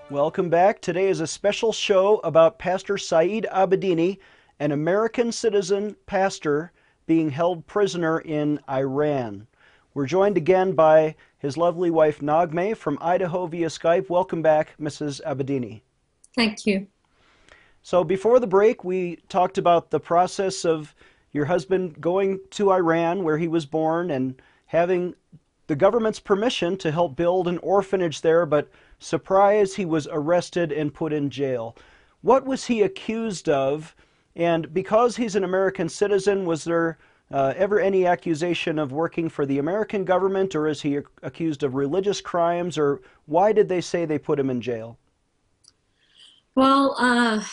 Welcome 0.09 0.49
back. 0.49 0.79
Today 0.79 1.09
is 1.09 1.19
a 1.19 1.27
special 1.27 1.73
show 1.73 2.19
about 2.19 2.59
Pastor 2.59 2.97
Saeed 2.97 3.45
Abedini, 3.51 4.19
an 4.59 4.71
American 4.71 5.33
citizen 5.33 5.97
pastor 6.05 6.71
being 7.07 7.29
held 7.29 7.67
prisoner 7.67 8.19
in 8.19 8.59
Iran. 8.69 9.47
We're 9.93 10.05
joined 10.05 10.37
again 10.37 10.73
by 10.73 11.15
his 11.37 11.57
lovely 11.57 11.91
wife 11.91 12.19
Naghmeh 12.19 12.75
from 12.75 12.97
Idaho 13.01 13.45
via 13.45 13.67
Skype. 13.67 14.09
Welcome 14.09 14.41
back, 14.41 14.75
Mrs. 14.79 15.21
Abedini. 15.25 15.81
Thank 16.35 16.65
you. 16.65 16.87
So 17.81 18.03
before 18.03 18.39
the 18.39 18.47
break, 18.47 18.83
we 18.83 19.17
talked 19.29 19.57
about 19.57 19.91
the 19.91 19.99
process 19.99 20.65
of 20.65 20.93
your 21.31 21.45
husband 21.45 22.01
going 22.01 22.39
to 22.51 22.71
Iran, 22.71 23.23
where 23.23 23.37
he 23.37 23.47
was 23.47 23.65
born, 23.65 24.11
and 24.11 24.41
having 24.65 25.15
the 25.67 25.75
government's 25.75 26.19
permission 26.19 26.77
to 26.77 26.91
help 26.91 27.15
build 27.15 27.47
an 27.47 27.57
orphanage 27.59 28.21
there, 28.21 28.45
but 28.45 28.69
surprise, 28.99 29.75
he 29.75 29.85
was 29.85 30.07
arrested 30.11 30.71
and 30.71 30.93
put 30.93 31.13
in 31.13 31.29
jail. 31.29 31.75
What 32.21 32.45
was 32.45 32.65
he 32.65 32.81
accused 32.81 33.47
of? 33.47 33.95
And 34.35 34.73
because 34.73 35.17
he's 35.17 35.35
an 35.35 35.43
American 35.43 35.89
citizen, 35.89 36.45
was 36.45 36.63
there 36.63 36.97
uh, 37.31 37.53
ever 37.57 37.79
any 37.79 38.05
accusation 38.05 38.79
of 38.79 38.91
working 38.91 39.29
for 39.29 39.45
the 39.45 39.59
American 39.59 40.05
government, 40.05 40.55
or 40.55 40.67
is 40.67 40.81
he 40.81 40.99
accused 41.23 41.63
of 41.63 41.75
religious 41.75 42.21
crimes, 42.21 42.77
or 42.77 43.01
why 43.25 43.51
did 43.51 43.67
they 43.67 43.81
say 43.81 44.05
they 44.05 44.19
put 44.19 44.39
him 44.39 44.49
in 44.49 44.61
jail? 44.61 44.97
Well, 46.55 46.95
uh, 46.97 47.43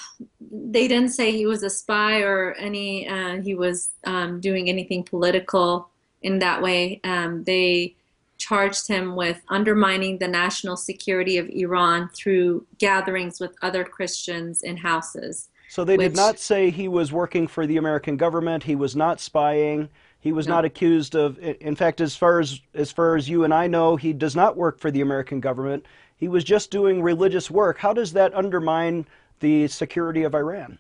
they 0.51 0.89
didn't 0.89 1.11
say 1.11 1.31
he 1.31 1.45
was 1.45 1.63
a 1.63 1.69
spy 1.69 2.23
or 2.23 2.55
any. 2.55 3.07
Uh, 3.07 3.43
he 3.43 3.55
was 3.55 3.91
um, 4.05 4.41
doing 4.41 4.69
anything 4.69 5.03
political 5.03 5.91
in 6.23 6.39
that 6.39 6.63
way. 6.63 7.01
Um, 7.05 7.45
they 7.45 7.97
charged 8.39 8.89
him 8.89 9.15
with 9.15 9.43
undermining 9.49 10.19
the 10.19 10.29
national 10.29 10.77
security 10.77 11.37
of 11.37 11.49
Iran 11.51 12.09
through 12.15 12.67
gatherings 12.79 13.41
with 13.41 13.55
other 13.63 13.85
Christians 13.85 14.63
in 14.63 14.79
houses. 14.79 15.49
So 15.75 15.83
they 15.83 15.97
which, 15.97 16.11
did 16.11 16.17
not 16.17 16.39
say 16.39 16.71
he 16.71 16.87
was 16.87 17.11
working 17.13 17.49
for 17.49 17.67
the 17.67 17.79
American 17.79 18.17
government. 18.17 18.63
He 18.63 18.77
was 18.77 18.95
not 18.95 19.21
spying. 19.21 19.89
He 20.21 20.31
was 20.31 20.47
No. 20.47 20.55
not 20.55 20.65
accused 20.65 21.17
of. 21.17 21.37
In 21.41 21.75
fact, 21.75 22.01
as 22.01 22.15
far 22.15 22.39
as 22.39 22.61
as 22.75 22.93
far 22.93 23.17
as 23.17 23.29
you 23.29 23.43
and 23.43 23.53
I 23.53 23.67
know, 23.67 23.97
he 23.97 24.13
does 24.13 24.37
not 24.37 24.57
work 24.57 24.79
for 24.79 24.93
the 24.93 25.01
American 25.01 25.41
government. 25.41 25.85
He 26.17 26.29
was 26.29 26.45
just 26.45 26.71
doing 26.71 27.03
religious 27.03 27.51
work. 27.51 27.79
How 27.79 27.93
does 27.93 28.13
that 28.13 28.33
undermine 28.37 29.05
the 29.41 29.67
security 29.67 30.23
of 30.23 30.33
Iran? 30.33 30.79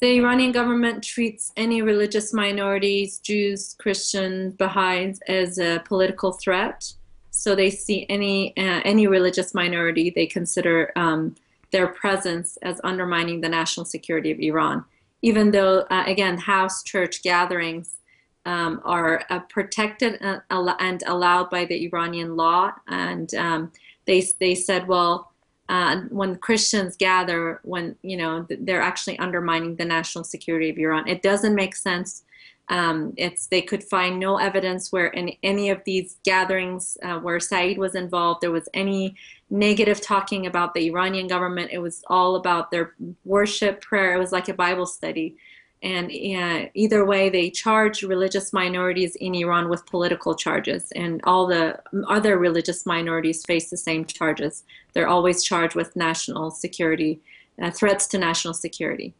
the 0.00 0.20
Iranian 0.20 0.52
government 0.52 1.02
treats 1.02 1.52
any 1.56 1.82
religious 1.82 2.32
minorities, 2.32 3.18
Jews, 3.18 3.74
Christians, 3.80 4.54
Baha'is, 4.54 5.18
as 5.26 5.58
a 5.58 5.82
political 5.84 6.30
threat. 6.32 6.92
So 7.32 7.56
they 7.56 7.70
see 7.70 8.06
any 8.08 8.56
uh, 8.56 8.82
any 8.84 9.08
religious 9.08 9.54
minority, 9.54 10.10
they 10.10 10.26
consider 10.26 10.92
um, 10.94 11.34
their 11.72 11.88
presence 11.88 12.56
as 12.62 12.80
undermining 12.84 13.40
the 13.40 13.48
national 13.48 13.86
security 13.86 14.30
of 14.30 14.38
Iran. 14.38 14.84
Even 15.22 15.50
though, 15.50 15.80
uh, 15.90 16.04
again, 16.06 16.38
house 16.38 16.82
church 16.82 17.22
gatherings 17.22 17.96
um, 18.44 18.80
are 18.84 19.24
uh, 19.30 19.40
protected 19.40 20.18
and, 20.20 20.40
and 20.50 21.02
allowed 21.06 21.50
by 21.50 21.64
the 21.64 21.86
Iranian 21.86 22.36
law, 22.36 22.72
and 22.86 23.34
um, 23.34 23.72
they 24.06 24.24
they 24.38 24.54
said, 24.54 24.86
well, 24.86 25.32
uh, 25.68 26.02
when 26.10 26.36
Christians 26.36 26.96
gather, 26.96 27.60
when 27.64 27.96
you 28.02 28.16
know 28.16 28.46
they're 28.48 28.82
actually 28.82 29.18
undermining 29.18 29.74
the 29.76 29.84
national 29.84 30.24
security 30.24 30.70
of 30.70 30.78
Iran. 30.78 31.08
It 31.08 31.22
doesn't 31.22 31.54
make 31.54 31.74
sense. 31.74 32.22
Um, 32.68 33.14
it's 33.16 33.46
they 33.46 33.62
could 33.62 33.84
find 33.84 34.18
no 34.18 34.38
evidence 34.38 34.90
where 34.90 35.06
in 35.06 35.32
any 35.42 35.70
of 35.70 35.82
these 35.84 36.16
gatherings 36.24 36.98
uh, 37.02 37.18
where 37.18 37.38
Saeed 37.38 37.78
was 37.78 37.94
involved, 37.94 38.40
there 38.40 38.50
was 38.50 38.68
any 38.74 39.14
negative 39.50 40.00
talking 40.00 40.46
about 40.46 40.74
the 40.74 40.86
Iranian 40.88 41.28
government. 41.28 41.70
It 41.72 41.78
was 41.78 42.02
all 42.08 42.34
about 42.34 42.70
their 42.70 42.94
worship, 43.24 43.80
prayer. 43.80 44.14
It 44.14 44.18
was 44.18 44.32
like 44.32 44.48
a 44.48 44.54
Bible 44.54 44.86
study. 44.86 45.36
And 45.82 46.06
uh, 46.06 46.68
either 46.74 47.04
way, 47.04 47.28
they 47.28 47.50
charge 47.50 48.02
religious 48.02 48.52
minorities 48.52 49.14
in 49.16 49.34
Iran 49.34 49.68
with 49.68 49.86
political 49.86 50.34
charges, 50.34 50.90
and 50.96 51.20
all 51.24 51.46
the 51.46 51.78
other 52.08 52.38
religious 52.38 52.86
minorities 52.86 53.44
face 53.44 53.70
the 53.70 53.76
same 53.76 54.04
charges. 54.04 54.64
They're 54.94 55.06
always 55.06 55.44
charged 55.44 55.76
with 55.76 55.94
national 55.94 56.50
security, 56.50 57.20
uh, 57.62 57.70
threats 57.70 58.06
to 58.08 58.18
national 58.18 58.54
security. 58.54 59.14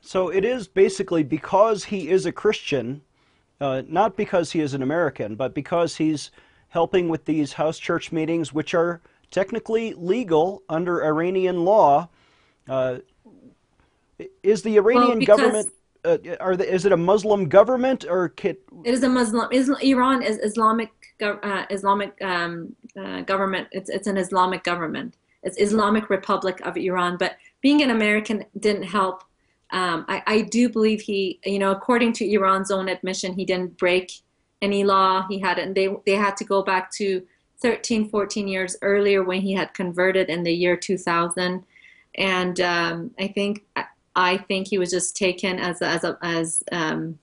So 0.00 0.28
it 0.28 0.44
is 0.44 0.66
basically 0.66 1.22
because 1.22 1.84
he 1.84 2.08
is 2.08 2.26
a 2.26 2.32
Christian, 2.32 3.02
uh, 3.60 3.82
not 3.86 4.16
because 4.16 4.52
he 4.52 4.60
is 4.60 4.74
an 4.74 4.82
American, 4.82 5.36
but 5.36 5.54
because 5.54 5.96
he's 5.96 6.30
helping 6.68 7.08
with 7.08 7.24
these 7.24 7.52
house 7.52 7.78
church 7.78 8.12
meetings, 8.12 8.52
which 8.52 8.74
are 8.74 9.00
technically 9.30 9.94
legal 9.94 10.62
under 10.68 11.04
Iranian 11.04 11.64
law. 11.64 12.08
Uh, 12.68 12.98
is 14.42 14.62
the 14.62 14.76
Iranian 14.76 15.18
because- 15.18 15.38
government? 15.38 15.68
Uh, 16.02 16.16
are 16.40 16.56
the, 16.56 16.66
is 16.66 16.86
it 16.86 16.92
a 16.92 16.96
Muslim 16.96 17.46
government 17.46 18.06
or 18.08 18.30
can, 18.30 18.56
It 18.86 18.94
is 18.94 19.02
a 19.02 19.08
Muslim. 19.08 19.48
Islam, 19.52 19.76
Iran 19.82 20.22
is 20.22 20.38
Islamic 20.38 20.90
uh, 21.20 21.66
Islamic 21.68 22.16
um, 22.22 22.74
uh, 22.98 23.20
government. 23.20 23.68
It's 23.70 23.90
it's 23.90 24.06
an 24.06 24.16
Islamic 24.16 24.64
government. 24.64 25.18
It's 25.42 25.58
Islamic 25.58 26.08
Republic 26.08 26.58
of 26.64 26.78
Iran. 26.78 27.18
But 27.18 27.36
being 27.60 27.82
an 27.82 27.90
American 27.90 28.46
didn't 28.58 28.84
help. 28.84 29.24
Um, 29.72 30.04
I, 30.08 30.22
I 30.26 30.40
do 30.42 30.68
believe 30.68 31.00
he, 31.00 31.38
you 31.44 31.58
know, 31.58 31.70
according 31.70 32.12
to 32.14 32.30
Iran's 32.30 32.70
own 32.70 32.88
admission, 32.88 33.34
he 33.34 33.44
didn't 33.44 33.78
break 33.78 34.12
any 34.62 34.84
law. 34.84 35.26
He 35.28 35.38
hadn't. 35.38 35.74
They 35.74 35.94
they 36.06 36.16
had 36.16 36.36
to 36.38 36.44
go 36.44 36.62
back 36.62 36.90
to 36.92 37.22
13, 37.62 38.08
14 38.08 38.48
years 38.48 38.76
earlier 38.82 39.22
when 39.22 39.40
he 39.40 39.52
had 39.52 39.74
converted 39.74 40.28
in 40.28 40.42
the 40.42 40.52
year 40.52 40.76
2000, 40.76 41.64
and 42.16 42.60
um, 42.60 43.10
I 43.18 43.28
think 43.28 43.64
I 44.16 44.38
think 44.38 44.68
he 44.68 44.78
was 44.78 44.90
just 44.90 45.16
taken 45.16 45.58
as 45.58 45.82
as 45.82 46.04
a, 46.04 46.18
as 46.22 46.62
um, 46.72 47.18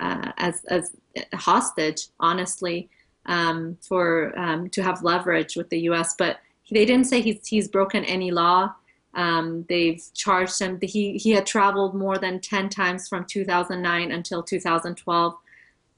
uh, 0.00 0.32
as 0.38 0.64
as 0.66 0.92
hostage, 1.34 2.08
honestly, 2.18 2.88
um, 3.26 3.76
for 3.80 4.36
um, 4.38 4.68
to 4.70 4.82
have 4.82 5.02
leverage 5.02 5.56
with 5.56 5.70
the 5.70 5.80
U.S. 5.80 6.14
But 6.16 6.38
they 6.70 6.84
didn't 6.84 7.06
say 7.06 7.20
he's 7.20 7.46
he's 7.46 7.68
broken 7.68 8.04
any 8.04 8.30
law. 8.30 8.74
Um, 9.14 9.64
they've 9.68 10.02
charged 10.14 10.58
him. 10.58 10.78
He 10.82 11.18
he 11.18 11.30
had 11.30 11.46
traveled 11.46 11.94
more 11.94 12.18
than 12.18 12.40
ten 12.40 12.68
times 12.68 13.08
from 13.08 13.24
2009 13.24 14.10
until 14.10 14.42
2012 14.42 15.34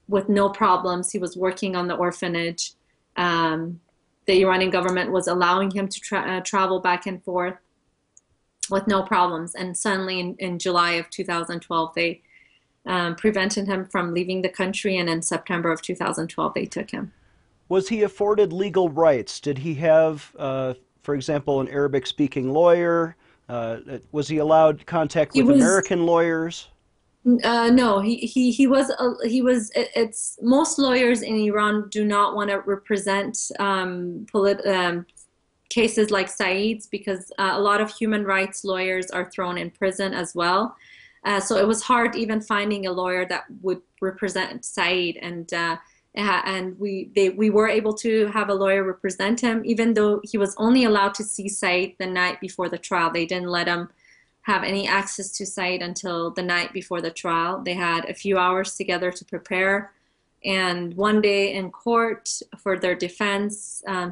with 0.07 0.29
no 0.29 0.49
problems. 0.49 1.11
He 1.11 1.19
was 1.19 1.35
working 1.35 1.75
on 1.75 1.87
the 1.87 1.95
orphanage. 1.95 2.73
Um, 3.15 3.79
the 4.25 4.43
Iranian 4.43 4.69
government 4.69 5.11
was 5.11 5.27
allowing 5.27 5.71
him 5.71 5.87
to 5.87 5.99
tra- 5.99 6.37
uh, 6.37 6.41
travel 6.41 6.79
back 6.79 7.07
and 7.07 7.23
forth 7.23 7.55
with 8.69 8.87
no 8.87 9.01
problems. 9.01 9.55
And 9.55 9.75
suddenly, 9.75 10.19
in, 10.19 10.35
in 10.35 10.59
July 10.59 10.91
of 10.93 11.09
2012, 11.09 11.93
they 11.95 12.21
um, 12.85 13.15
prevented 13.15 13.67
him 13.67 13.85
from 13.85 14.13
leaving 14.13 14.41
the 14.41 14.49
country. 14.49 14.97
And 14.97 15.09
in 15.09 15.21
September 15.21 15.71
of 15.71 15.81
2012, 15.81 16.53
they 16.53 16.65
took 16.65 16.91
him. 16.91 17.13
was 17.69 17.89
he 17.89 18.03
afforded 18.03 18.53
legal 18.53 18.89
rights? 18.89 19.39
Did 19.39 19.59
he 19.59 19.75
have, 19.75 20.35
uh, 20.37 20.73
for 21.07 21.15
example, 21.15 21.61
an 21.61 21.69
Arabic-speaking 21.69 22.51
lawyer? 22.51 23.15
Uh, 23.47 23.77
was 24.11 24.27
he 24.27 24.39
allowed 24.39 24.85
contact 24.85 25.33
with 25.35 25.45
was- 25.45 25.55
American 25.55 26.05
lawyers? 26.05 26.67
Uh, 27.45 27.69
no, 27.69 28.01
he, 28.01 28.17
he, 28.17 28.51
he 28.51 28.67
was 28.67 28.89
uh, 28.99 29.13
he 29.25 29.41
was 29.41 29.69
it, 29.71 29.87
it's 29.95 30.37
most 30.41 30.77
lawyers 30.77 31.21
in 31.21 31.35
Iran 31.37 31.87
do 31.89 32.03
not 32.03 32.35
want 32.35 32.49
to 32.49 32.57
represent 32.59 33.37
um, 33.59 34.25
polit- 34.29 34.65
um, 34.67 35.05
cases 35.69 36.11
like 36.11 36.27
Saeed's 36.27 36.87
because 36.87 37.31
uh, 37.37 37.51
a 37.53 37.59
lot 37.59 37.79
of 37.79 37.89
human 37.89 38.25
rights 38.25 38.65
lawyers 38.65 39.09
are 39.09 39.31
thrown 39.31 39.57
in 39.57 39.71
prison 39.71 40.13
as 40.13 40.35
well. 40.35 40.75
Uh, 41.23 41.39
so 41.39 41.55
it 41.55 41.67
was 41.67 41.81
hard 41.81 42.17
even 42.17 42.41
finding 42.41 42.87
a 42.87 42.91
lawyer 42.91 43.25
that 43.25 43.45
would 43.61 43.81
represent 44.01 44.65
Saeed 44.65 45.17
and 45.21 45.53
uh, 45.53 45.57
uh, 45.57 45.77
and 46.17 46.77
we 46.79 47.11
they 47.15 47.29
we 47.29 47.49
were 47.49 47.67
able 47.67 47.93
to 47.93 48.27
have 48.27 48.49
a 48.49 48.53
lawyer 48.53 48.83
represent 48.83 49.39
him 49.39 49.61
even 49.65 49.93
though 49.93 50.19
he 50.23 50.37
was 50.37 50.55
only 50.57 50.83
allowed 50.83 51.13
to 51.13 51.23
see 51.23 51.47
Saeed 51.47 51.95
the 51.99 52.07
night 52.07 52.39
before 52.41 52.69
the 52.69 52.77
trial. 52.77 53.11
They 53.11 53.25
didn't 53.25 53.49
let 53.49 53.67
him 53.67 53.89
have 54.41 54.63
any 54.63 54.87
access 54.87 55.31
to 55.33 55.45
Saeed 55.45 55.81
until 55.81 56.31
the 56.31 56.41
night 56.41 56.71
before 56.73 57.01
the 57.01 57.11
trial. 57.11 57.61
They 57.61 57.73
had 57.73 58.05
a 58.05 58.13
few 58.13 58.37
hours 58.37 58.75
together 58.75 59.11
to 59.11 59.25
prepare. 59.25 59.91
And 60.45 60.93
one 60.95 61.21
day 61.21 61.53
in 61.53 61.69
court 61.71 62.41
for 62.57 62.79
their 62.79 62.95
defense, 62.95 63.83
um, 63.87 64.11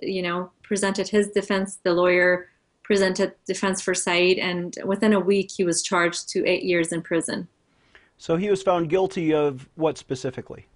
you 0.00 0.22
know, 0.22 0.50
presented 0.62 1.08
his 1.08 1.28
defense. 1.28 1.78
The 1.82 1.92
lawyer 1.92 2.48
presented 2.82 3.34
defense 3.46 3.82
for 3.82 3.94
Saeed, 3.94 4.38
and 4.38 4.78
within 4.84 5.12
a 5.12 5.20
week 5.20 5.50
he 5.50 5.64
was 5.64 5.82
charged 5.82 6.28
to 6.30 6.46
eight 6.46 6.62
years 6.62 6.92
in 6.92 7.02
prison, 7.02 7.48
So 8.16 8.36
he 8.36 8.48
was 8.48 8.62
found 8.62 8.88
guilty 8.88 9.34
of 9.34 9.68
what 9.74 9.98
specifically? 9.98 10.66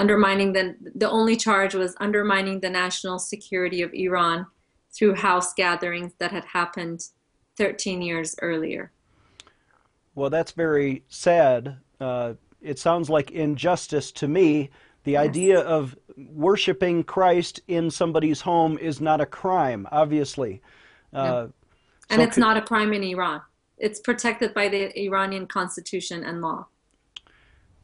Undermining 0.00 0.52
the 0.52 0.74
the 0.96 1.08
only 1.10 1.36
charge 1.36 1.74
was 1.74 1.94
undermining 2.00 2.60
the 2.60 2.70
national 2.70 3.18
security 3.18 3.82
of 3.82 3.92
Iran, 3.92 4.46
through 4.92 5.14
house 5.14 5.52
gatherings 5.54 6.12
that 6.18 6.32
had 6.32 6.44
happened 6.44 7.00
13 7.56 8.02
years 8.02 8.34
earlier. 8.42 8.90
Well, 10.14 10.30
that's 10.30 10.52
very 10.52 11.04
sad. 11.08 11.76
Uh, 12.00 12.34
it 12.60 12.78
sounds 12.78 13.08
like 13.10 13.30
injustice 13.30 14.10
to 14.12 14.26
me. 14.28 14.70
The 15.04 15.12
Yes. 15.12 15.28
idea 15.28 15.60
of 15.60 15.96
worshiping 16.16 17.04
Christ 17.04 17.60
in 17.68 17.90
somebody's 17.90 18.40
home 18.40 18.76
is 18.78 19.00
not 19.00 19.20
a 19.20 19.26
crime, 19.26 19.86
obviously. 19.92 20.60
Uh, 21.12 21.48
And 22.10 22.18
so 22.20 22.22
it's 22.22 22.34
could- 22.34 22.40
not 22.40 22.56
a 22.56 22.62
crime 22.62 22.92
in 22.92 23.02
Iran. 23.04 23.40
It's 23.78 24.00
protected 24.00 24.52
by 24.52 24.68
the 24.68 24.82
Iranian 25.06 25.46
constitution 25.46 26.24
and 26.24 26.40
law. 26.42 26.66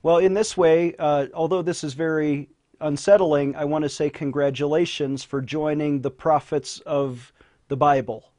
Well, 0.06 0.18
in 0.18 0.34
this 0.34 0.56
way, 0.56 0.94
uh, 1.00 1.26
although 1.34 1.62
this 1.62 1.82
is 1.82 1.94
very 1.94 2.48
unsettling, 2.80 3.56
I 3.56 3.64
want 3.64 3.82
to 3.82 3.88
say 3.88 4.08
congratulations 4.08 5.25
for 5.25 5.42
joining 5.42 6.02
the 6.02 6.12
prophets 6.12 6.78
of 6.86 7.32
the 7.66 7.76
Bible. 7.76 8.30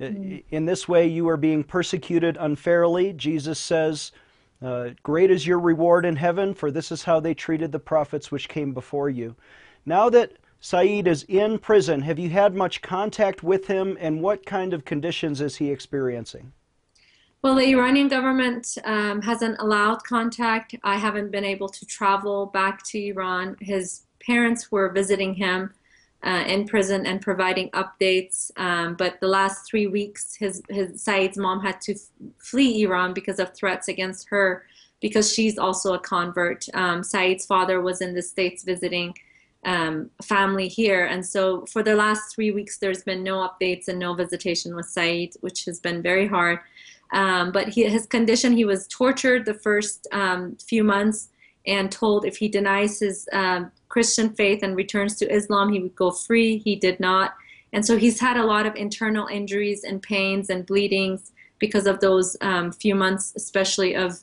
I- 0.00 0.44
In 0.50 0.64
this 0.64 0.88
way, 0.88 1.06
you 1.06 1.28
are 1.28 1.36
being 1.36 1.62
persecuted 1.62 2.38
unfairly. 2.40 3.12
Jesus 3.12 3.58
says, 3.58 4.12
uh, 4.62 4.92
Great 5.02 5.30
is 5.30 5.46
your 5.46 5.58
reward 5.58 6.06
in 6.06 6.16
heaven, 6.16 6.54
for 6.54 6.70
this 6.70 6.90
is 6.90 7.02
how 7.02 7.20
they 7.20 7.34
treated 7.34 7.70
the 7.70 7.78
prophets 7.78 8.32
which 8.32 8.48
came 8.48 8.72
before 8.72 9.10
you. 9.10 9.36
Now 9.84 10.08
that 10.08 10.32
Saeed 10.58 11.06
is 11.06 11.24
in 11.24 11.58
prison, 11.58 12.00
have 12.00 12.18
you 12.18 12.30
had 12.30 12.54
much 12.54 12.80
contact 12.80 13.42
with 13.42 13.66
him, 13.66 13.98
and 14.00 14.22
what 14.22 14.46
kind 14.46 14.72
of 14.72 14.86
conditions 14.86 15.42
is 15.42 15.56
he 15.56 15.70
experiencing? 15.70 16.54
Well, 17.42 17.54
the 17.54 17.72
Iranian 17.72 18.08
government 18.08 18.76
um, 18.84 19.22
hasn't 19.22 19.56
allowed 19.60 20.04
contact. 20.04 20.74
I 20.84 20.98
haven't 20.98 21.30
been 21.30 21.44
able 21.44 21.70
to 21.70 21.86
travel 21.86 22.46
back 22.46 22.82
to 22.88 22.98
Iran. 22.98 23.56
His 23.60 24.02
parents 24.20 24.70
were 24.70 24.90
visiting 24.90 25.32
him 25.34 25.72
uh, 26.22 26.44
in 26.46 26.66
prison 26.66 27.06
and 27.06 27.22
providing 27.22 27.70
updates. 27.70 28.50
Um, 28.58 28.94
but 28.94 29.20
the 29.20 29.28
last 29.28 29.66
three 29.66 29.86
weeks, 29.86 30.34
his, 30.34 30.62
his 30.68 31.02
Saeed's 31.02 31.38
mom 31.38 31.62
had 31.62 31.80
to 31.82 31.94
flee 32.36 32.82
Iran 32.82 33.14
because 33.14 33.38
of 33.38 33.54
threats 33.54 33.88
against 33.88 34.28
her, 34.28 34.66
because 35.00 35.32
she's 35.32 35.56
also 35.56 35.94
a 35.94 35.98
convert. 35.98 36.66
Um, 36.74 37.02
Saeed's 37.02 37.46
father 37.46 37.80
was 37.80 38.02
in 38.02 38.12
the 38.12 38.20
States 38.20 38.64
visiting 38.64 39.14
um, 39.64 40.10
family 40.22 40.68
here. 40.68 41.06
And 41.06 41.24
so 41.24 41.64
for 41.66 41.82
the 41.82 41.94
last 41.94 42.34
three 42.34 42.50
weeks, 42.50 42.76
there's 42.76 43.02
been 43.02 43.22
no 43.22 43.48
updates 43.48 43.88
and 43.88 43.98
no 43.98 44.12
visitation 44.12 44.76
with 44.76 44.86
Saeed, 44.86 45.36
which 45.40 45.64
has 45.64 45.80
been 45.80 46.02
very 46.02 46.26
hard. 46.26 46.58
Um, 47.12 47.52
but 47.52 47.68
he, 47.68 47.84
his 47.84 48.06
condition, 48.06 48.52
he 48.52 48.64
was 48.64 48.86
tortured 48.88 49.44
the 49.44 49.54
first 49.54 50.06
um, 50.12 50.56
few 50.56 50.84
months 50.84 51.28
and 51.66 51.90
told 51.90 52.24
if 52.24 52.36
he 52.36 52.48
denies 52.48 53.00
his 53.00 53.28
um, 53.32 53.70
Christian 53.88 54.30
faith 54.34 54.62
and 54.62 54.76
returns 54.76 55.16
to 55.16 55.32
Islam, 55.32 55.72
he 55.72 55.80
would 55.80 55.96
go 55.96 56.10
free. 56.10 56.58
He 56.58 56.76
did 56.76 57.00
not. 57.00 57.34
And 57.72 57.84
so 57.84 57.96
he's 57.96 58.20
had 58.20 58.36
a 58.36 58.44
lot 58.44 58.66
of 58.66 58.74
internal 58.76 59.26
injuries 59.26 59.84
and 59.84 60.02
pains 60.02 60.50
and 60.50 60.66
bleedings 60.66 61.32
because 61.58 61.86
of 61.86 62.00
those 62.00 62.36
um, 62.40 62.72
few 62.72 62.94
months, 62.94 63.32
especially 63.36 63.94
of 63.94 64.20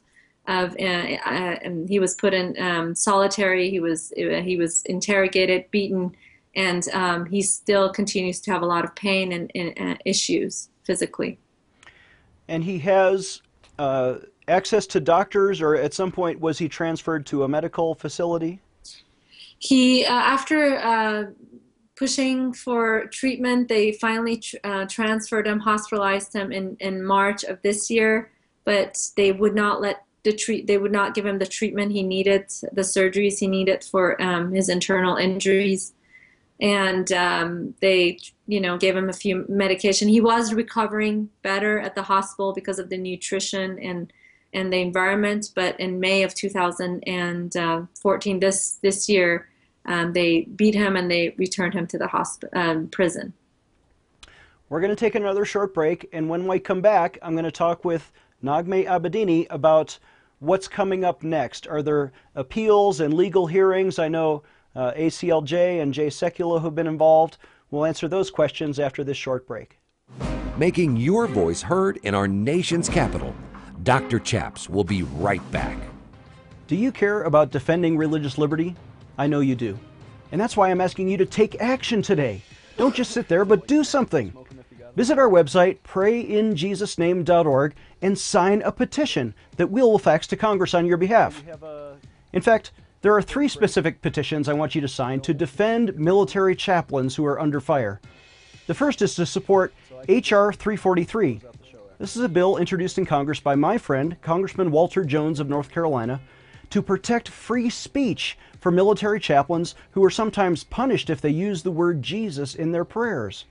of 0.47 0.75
uh, 0.79 0.83
uh, 0.83 1.57
and 1.61 1.89
he 1.89 1.99
was 1.99 2.15
put 2.15 2.33
in 2.33 2.57
um, 2.57 2.95
solitary. 2.95 3.69
He 3.69 3.79
was 3.79 4.13
he 4.15 4.57
was 4.57 4.81
interrogated, 4.85 5.69
beaten, 5.71 6.15
and 6.55 6.87
um, 6.93 7.25
he 7.25 7.41
still 7.41 7.91
continues 7.91 8.39
to 8.41 8.51
have 8.51 8.61
a 8.61 8.65
lot 8.65 8.85
of 8.85 8.95
pain 8.95 9.31
and, 9.33 9.51
and 9.53 9.73
uh, 9.79 9.97
issues 10.05 10.69
physically. 10.83 11.37
And 12.47 12.63
he 12.63 12.79
has 12.79 13.41
uh, 13.77 14.15
access 14.47 14.87
to 14.87 14.99
doctors, 14.99 15.61
or 15.61 15.75
at 15.75 15.93
some 15.93 16.11
point 16.11 16.39
was 16.39 16.57
he 16.57 16.69
transferred 16.69 17.25
to 17.27 17.43
a 17.43 17.47
medical 17.47 17.95
facility? 17.95 18.59
He, 19.59 20.05
uh, 20.05 20.13
after 20.13 20.77
uh, 20.77 21.23
pushing 21.95 22.53
for 22.53 23.07
treatment, 23.07 23.67
they 23.67 23.91
finally 23.91 24.37
tr- 24.37 24.55
uh, 24.63 24.85
transferred 24.85 25.47
him, 25.47 25.59
hospitalized 25.59 26.33
him 26.33 26.51
in, 26.51 26.77
in 26.79 27.03
March 27.03 27.43
of 27.43 27.61
this 27.63 27.89
year, 27.89 28.31
but 28.65 28.97
they 29.15 29.31
would 29.31 29.55
not 29.55 29.81
let 29.81 30.03
the 30.23 30.31
treat. 30.31 30.67
They 30.67 30.77
would 30.77 30.91
not 30.91 31.15
give 31.15 31.25
him 31.25 31.39
the 31.39 31.47
treatment 31.47 31.91
he 31.91 32.03
needed, 32.03 32.49
the 32.71 32.81
surgeries 32.81 33.39
he 33.39 33.47
needed 33.47 33.83
for 33.83 34.21
um, 34.21 34.53
his 34.53 34.69
internal 34.69 35.15
injuries, 35.15 35.93
and 36.61 37.11
um, 37.11 37.73
they, 37.81 38.19
you 38.47 38.61
know, 38.61 38.77
gave 38.77 38.95
him 38.95 39.09
a 39.09 39.13
few 39.13 39.45
medication. 39.49 40.07
He 40.07 40.21
was 40.21 40.53
recovering 40.53 41.29
better 41.43 41.79
at 41.79 41.95
the 41.95 42.03
hospital 42.03 42.53
because 42.53 42.79
of 42.79 42.87
the 42.89 42.97
nutrition 42.97 43.77
and 43.79 44.13
and 44.53 44.71
the 44.71 44.77
environment. 44.77 45.51
But 45.53 45.77
in 45.79 45.99
May 45.99 46.23
of 46.23 46.33
2014, 46.33 48.39
this 48.39 48.79
this 48.81 49.09
year, 49.09 49.49
um, 49.85 50.13
they 50.13 50.47
beat 50.55 50.73
him 50.73 50.95
and 50.95 51.11
they 51.11 51.35
returned 51.37 51.73
him 51.73 51.85
to 51.87 51.97
the 51.97 52.07
hosp- 52.07 52.47
um, 52.53 52.87
prison. 52.87 53.33
We're 54.69 54.79
going 54.81 54.91
to 54.91 54.97
take 54.97 55.15
another 55.15 55.45
short 55.45 55.73
break, 55.73 56.09
and 56.11 56.29
when 56.29 56.45
we 56.45 56.59
come 56.59 56.81
back, 56.81 57.17
I'm 57.21 57.31
going 57.33 57.45
to 57.45 57.51
talk 57.51 57.85
with 57.85 58.11
Naghmeh 58.43 58.85
Abedini 58.85 59.47
about 59.49 59.97
what's 60.39 60.67
coming 60.67 61.05
up 61.05 61.23
next. 61.23 61.67
Are 61.67 61.81
there 61.81 62.11
appeals 62.35 62.99
and 62.99 63.13
legal 63.13 63.47
hearings? 63.47 63.97
I 63.97 64.09
know 64.09 64.43
uh, 64.75 64.91
ACLJ 64.91 65.81
and 65.81 65.93
Jay 65.93 66.07
Sekulow 66.07 66.61
have 66.61 66.75
been 66.75 66.87
involved. 66.87 67.37
We'll 67.69 67.85
answer 67.85 68.07
those 68.07 68.31
questions 68.31 68.79
after 68.79 69.03
this 69.03 69.17
short 69.17 69.45
break. 69.45 69.79
Making 70.57 70.95
your 70.95 71.27
voice 71.27 71.61
heard 71.61 71.97
in 72.03 72.15
our 72.15 72.27
nation's 72.27 72.87
capital. 72.87 73.35
Dr. 73.83 74.19
Chaps 74.19 74.69
will 74.69 74.83
be 74.83 75.03
right 75.03 75.51
back. 75.51 75.77
Do 76.67 76.75
you 76.75 76.91
care 76.91 77.23
about 77.23 77.51
defending 77.51 77.97
religious 77.97 78.37
liberty? 78.37 78.75
I 79.17 79.27
know 79.27 79.41
you 79.41 79.55
do. 79.55 79.77
And 80.31 80.39
that's 80.39 80.57
why 80.57 80.69
I'm 80.69 80.81
asking 80.81 81.09
you 81.09 81.17
to 81.17 81.25
take 81.25 81.61
action 81.61 82.01
today. 82.01 82.41
Don't 82.77 82.95
just 82.95 83.11
sit 83.11 83.27
there, 83.27 83.45
but 83.45 83.67
do 83.67 83.83
something. 83.83 84.33
Visit 84.95 85.19
our 85.19 85.29
website, 85.29 85.79
prayinjesusname.org, 85.81 87.75
and 88.01 88.17
sign 88.17 88.61
a 88.63 88.71
petition 88.71 89.33
that 89.57 89.69
we'll 89.69 89.99
fax 89.99 90.25
to 90.27 90.35
Congress 90.35 90.73
on 90.73 90.85
your 90.85 90.97
behalf. 90.97 91.43
In 92.33 92.41
fact, 92.41 92.71
there 93.01 93.15
are 93.15 93.21
three 93.21 93.47
specific 93.47 94.01
petitions 94.01 94.49
I 94.49 94.53
want 94.53 94.73
you 94.73 94.81
to 94.81 94.87
sign 94.87 95.21
to 95.21 95.33
defend 95.33 95.97
military 95.97 96.55
chaplains 96.55 97.15
who 97.15 97.25
are 97.25 97.39
under 97.39 97.59
fire. 97.59 98.01
The 98.65 98.73
first 98.73 99.01
is 99.01 99.15
to 99.15 99.25
support 99.25 99.73
H.R. 100.09 100.51
343. 100.51 101.41
This 101.99 102.15
is 102.15 102.21
a 102.23 102.29
bill 102.29 102.57
introduced 102.57 102.97
in 102.97 103.05
Congress 103.05 103.39
by 103.39 103.55
my 103.55 103.77
friend, 103.77 104.17
Congressman 104.21 104.71
Walter 104.71 105.03
Jones 105.03 105.39
of 105.39 105.49
North 105.49 105.69
Carolina, 105.69 106.19
to 106.69 106.81
protect 106.81 107.29
free 107.29 107.69
speech 107.69 108.37
for 108.59 108.71
military 108.71 109.19
chaplains 109.19 109.75
who 109.91 110.03
are 110.03 110.09
sometimes 110.09 110.63
punished 110.63 111.09
if 111.09 111.21
they 111.21 111.29
use 111.29 111.63
the 111.63 111.71
word 111.71 112.01
Jesus 112.01 112.55
in 112.55 112.71
their 112.71 112.85
prayers. 112.85 113.45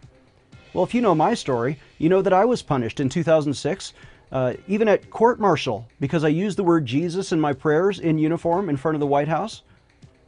Well, 0.75 0.85
if 0.85 0.93
you 0.93 1.01
know 1.01 1.15
my 1.15 1.35
story, 1.35 1.79
you 1.99 2.09
know 2.09 2.21
that 2.21 2.33
I 2.33 2.45
was 2.45 2.63
punished 2.63 3.01
in 3.01 3.09
2006, 3.09 3.95
uh, 4.33 4.55
even 4.67 4.89
at 4.89 5.11
court 5.11 5.39
martial, 5.39 5.87
because 6.01 6.25
I 6.25 6.29
used 6.29 6.59
the 6.59 6.65
word 6.65 6.87
Jesus 6.87 7.33
in 7.33 7.41
my 7.41 7.53
prayers 7.53 8.01
in 8.01 8.19
uniform 8.19 8.69
in 8.69 8.77
front 8.77 8.97
of 8.97 9.01
the 9.01 9.07
White 9.07 9.29
House. 9.29 9.63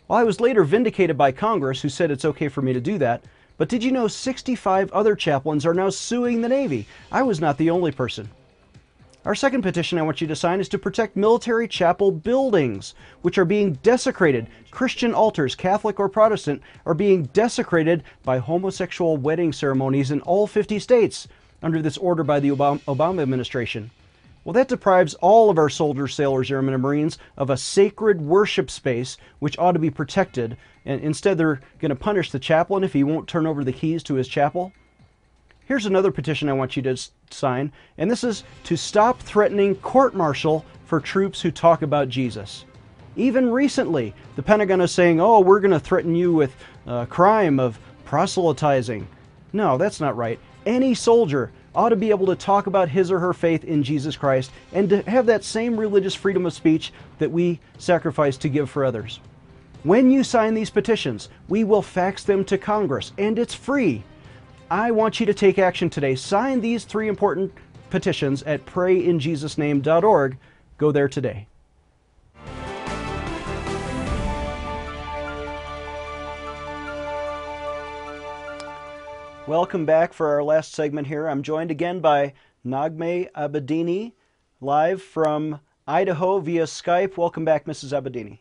Well, 0.06 0.18
I 0.18 0.24
was 0.24 0.40
later 0.40 0.64
vindicated 0.64 1.18
by 1.18 1.32
Congress, 1.32 1.82
who 1.82 1.88
said 1.88 2.10
it's 2.10 2.24
okay 2.24 2.48
for 2.48 2.62
me 2.62 2.72
to 2.72 2.80
do 2.80 2.98
that. 2.98 3.24
But 3.58 3.68
did 3.68 3.82
you 3.82 3.90
know 3.90 4.06
65 4.06 4.92
other 4.92 5.16
chaplains 5.16 5.66
are 5.66 5.74
now 5.74 5.90
suing 5.90 6.40
the 6.40 6.48
Navy? 6.48 6.86
I 7.10 7.22
was 7.22 7.40
not 7.40 7.58
the 7.58 7.70
only 7.70 7.90
person. 7.90 8.28
Our 9.24 9.34
second 9.34 9.62
petition 9.62 9.98
I 9.98 10.02
want 10.02 10.20
you 10.20 10.28
to 10.28 10.36
sign 10.36 10.60
is 10.60 10.68
to 10.70 10.78
protect 10.78 11.16
military 11.16 11.66
chapel 11.66 12.12
buildings, 12.12 12.94
which 13.22 13.36
are 13.36 13.44
being 13.44 13.74
desecrated. 13.82 14.46
Christian 14.70 15.12
altars, 15.12 15.56
Catholic 15.56 15.98
or 15.98 16.08
Protestant, 16.08 16.62
are 16.86 16.94
being 16.94 17.24
desecrated 17.34 18.04
by 18.22 18.38
homosexual 18.38 19.16
wedding 19.16 19.52
ceremonies 19.52 20.12
in 20.12 20.20
all 20.22 20.46
50 20.46 20.78
states 20.78 21.28
under 21.62 21.82
this 21.82 21.96
order 21.96 22.22
by 22.22 22.40
the 22.40 22.50
Obama, 22.50 23.22
administration. 23.22 23.90
Well, 24.44 24.52
that 24.54 24.68
deprives 24.68 25.14
all 25.14 25.50
of 25.50 25.58
our 25.58 25.68
soldiers, 25.68 26.14
sailors, 26.14 26.50
airmen, 26.50 26.74
and 26.74 26.82
Marines 26.82 27.18
of 27.36 27.50
a 27.50 27.56
sacred 27.56 28.20
worship 28.20 28.70
space 28.70 29.18
which 29.40 29.58
ought 29.58 29.72
to 29.72 29.78
be 29.78 29.90
protected. 29.90 30.56
And 30.86 31.00
instead, 31.02 31.36
they're 31.36 31.60
going 31.80 31.90
to 31.90 31.96
punish 31.96 32.30
the 32.30 32.38
chaplain 32.38 32.84
if 32.84 32.92
he 32.92 33.04
won't 33.04 33.28
turn 33.28 33.46
over 33.46 33.62
the 33.62 33.72
keys 33.72 34.02
to 34.04 34.14
his 34.14 34.28
chapel. 34.28 34.72
Here's 35.66 35.84
another 35.84 36.10
petition 36.10 36.48
I 36.48 36.54
want 36.54 36.76
you 36.76 36.82
to 36.84 36.96
sign, 37.28 37.72
and 37.98 38.10
this 38.10 38.24
is 38.24 38.42
to 38.64 38.76
stop 38.76 39.20
threatening 39.20 39.74
court 39.74 40.14
martial 40.14 40.64
for 40.86 40.98
troops 40.98 41.42
who 41.42 41.50
talk 41.50 41.82
about 41.82 42.08
Jesus. 42.08 42.64
Even 43.16 43.50
recently, 43.50 44.14
the 44.36 44.42
Pentagon 44.42 44.80
is 44.80 44.92
saying, 44.92 45.20
oh, 45.20 45.40
we're 45.40 45.60
going 45.60 45.72
to 45.72 45.80
threaten 45.80 46.14
you 46.14 46.32
with 46.32 46.56
uh, 46.86 47.04
crime 47.04 47.60
of 47.60 47.78
proselytizing. 48.06 49.06
No, 49.52 49.76
that's 49.76 50.00
not 50.00 50.16
right. 50.16 50.38
Any 50.68 50.92
soldier 50.92 51.50
ought 51.74 51.88
to 51.88 51.96
be 51.96 52.10
able 52.10 52.26
to 52.26 52.36
talk 52.36 52.66
about 52.66 52.90
his 52.90 53.10
or 53.10 53.18
her 53.20 53.32
faith 53.32 53.64
in 53.64 53.82
Jesus 53.82 54.18
Christ 54.18 54.50
and 54.70 54.90
to 54.90 55.00
have 55.10 55.24
that 55.24 55.42
same 55.42 55.80
religious 55.80 56.14
freedom 56.14 56.44
of 56.44 56.52
speech 56.52 56.92
that 57.18 57.30
we 57.30 57.58
sacrifice 57.78 58.36
to 58.36 58.50
give 58.50 58.68
for 58.68 58.84
others. 58.84 59.18
When 59.82 60.10
you 60.10 60.22
sign 60.22 60.52
these 60.52 60.68
petitions, 60.68 61.30
we 61.48 61.64
will 61.64 61.80
fax 61.80 62.22
them 62.22 62.44
to 62.44 62.58
Congress, 62.58 63.12
and 63.16 63.38
it's 63.38 63.54
free. 63.54 64.04
I 64.70 64.90
want 64.90 65.20
you 65.20 65.24
to 65.24 65.32
take 65.32 65.58
action 65.58 65.88
today. 65.88 66.14
Sign 66.14 66.60
these 66.60 66.84
three 66.84 67.08
important 67.08 67.50
petitions 67.88 68.42
at 68.42 68.66
prayinjesusname.org. 68.66 70.36
Go 70.76 70.92
there 70.92 71.08
today. 71.08 71.46
Welcome 79.48 79.86
back 79.86 80.12
for 80.12 80.28
our 80.28 80.44
last 80.44 80.74
segment 80.74 81.06
here. 81.06 81.26
I'm 81.26 81.42
joined 81.42 81.70
again 81.70 82.00
by 82.00 82.34
Naghmeh 82.66 83.32
Abedini, 83.32 84.12
live 84.60 85.00
from 85.00 85.60
Idaho 85.86 86.38
via 86.38 86.64
Skype. 86.64 87.16
Welcome 87.16 87.46
back, 87.46 87.64
Mrs. 87.64 87.98
Abedini. 87.98 88.40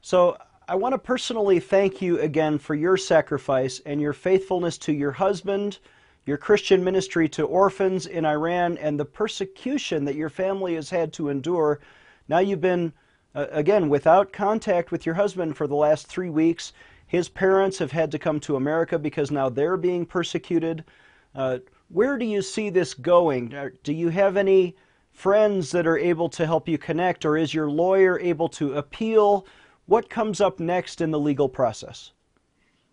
So, 0.00 0.38
I 0.66 0.76
want 0.76 0.94
to 0.94 0.98
personally 0.98 1.60
thank 1.60 2.00
you 2.00 2.18
again 2.20 2.58
for 2.58 2.74
your 2.74 2.96
sacrifice 2.96 3.82
and 3.84 4.00
your 4.00 4.14
faithfulness 4.14 4.78
to 4.78 4.92
your 4.94 5.12
husband, 5.12 5.78
your 6.24 6.38
Christian 6.38 6.82
ministry 6.82 7.28
to 7.28 7.44
orphans 7.44 8.06
in 8.06 8.24
Iran, 8.24 8.78
and 8.78 8.98
the 8.98 9.04
persecution 9.04 10.06
that 10.06 10.14
your 10.14 10.30
family 10.30 10.76
has 10.76 10.88
had 10.88 11.12
to 11.12 11.28
endure. 11.28 11.80
Now 12.30 12.38
you've 12.38 12.62
been, 12.62 12.94
uh, 13.34 13.44
again, 13.50 13.90
without 13.90 14.32
contact 14.32 14.90
with 14.90 15.04
your 15.04 15.16
husband 15.16 15.58
for 15.58 15.66
the 15.66 15.76
last 15.76 16.06
three 16.06 16.30
weeks. 16.30 16.72
His 17.14 17.28
parents 17.28 17.78
have 17.78 17.92
had 17.92 18.10
to 18.10 18.18
come 18.18 18.40
to 18.40 18.56
America 18.56 18.98
because 18.98 19.30
now 19.30 19.48
they're 19.48 19.76
being 19.76 20.04
persecuted. 20.04 20.82
Uh, 21.32 21.58
where 21.88 22.18
do 22.18 22.24
you 22.24 22.42
see 22.42 22.70
this 22.70 22.92
going? 22.92 23.54
Uh, 23.54 23.68
do 23.84 23.92
you 23.92 24.08
have 24.08 24.36
any 24.36 24.74
friends 25.12 25.70
that 25.70 25.86
are 25.86 25.96
able 25.96 26.28
to 26.30 26.44
help 26.44 26.66
you 26.66 26.76
connect, 26.76 27.24
or 27.24 27.36
is 27.36 27.54
your 27.54 27.70
lawyer 27.70 28.18
able 28.18 28.48
to 28.48 28.74
appeal? 28.74 29.46
What 29.86 30.10
comes 30.10 30.40
up 30.40 30.58
next 30.58 31.00
in 31.00 31.12
the 31.12 31.20
legal 31.20 31.48
process? 31.48 32.10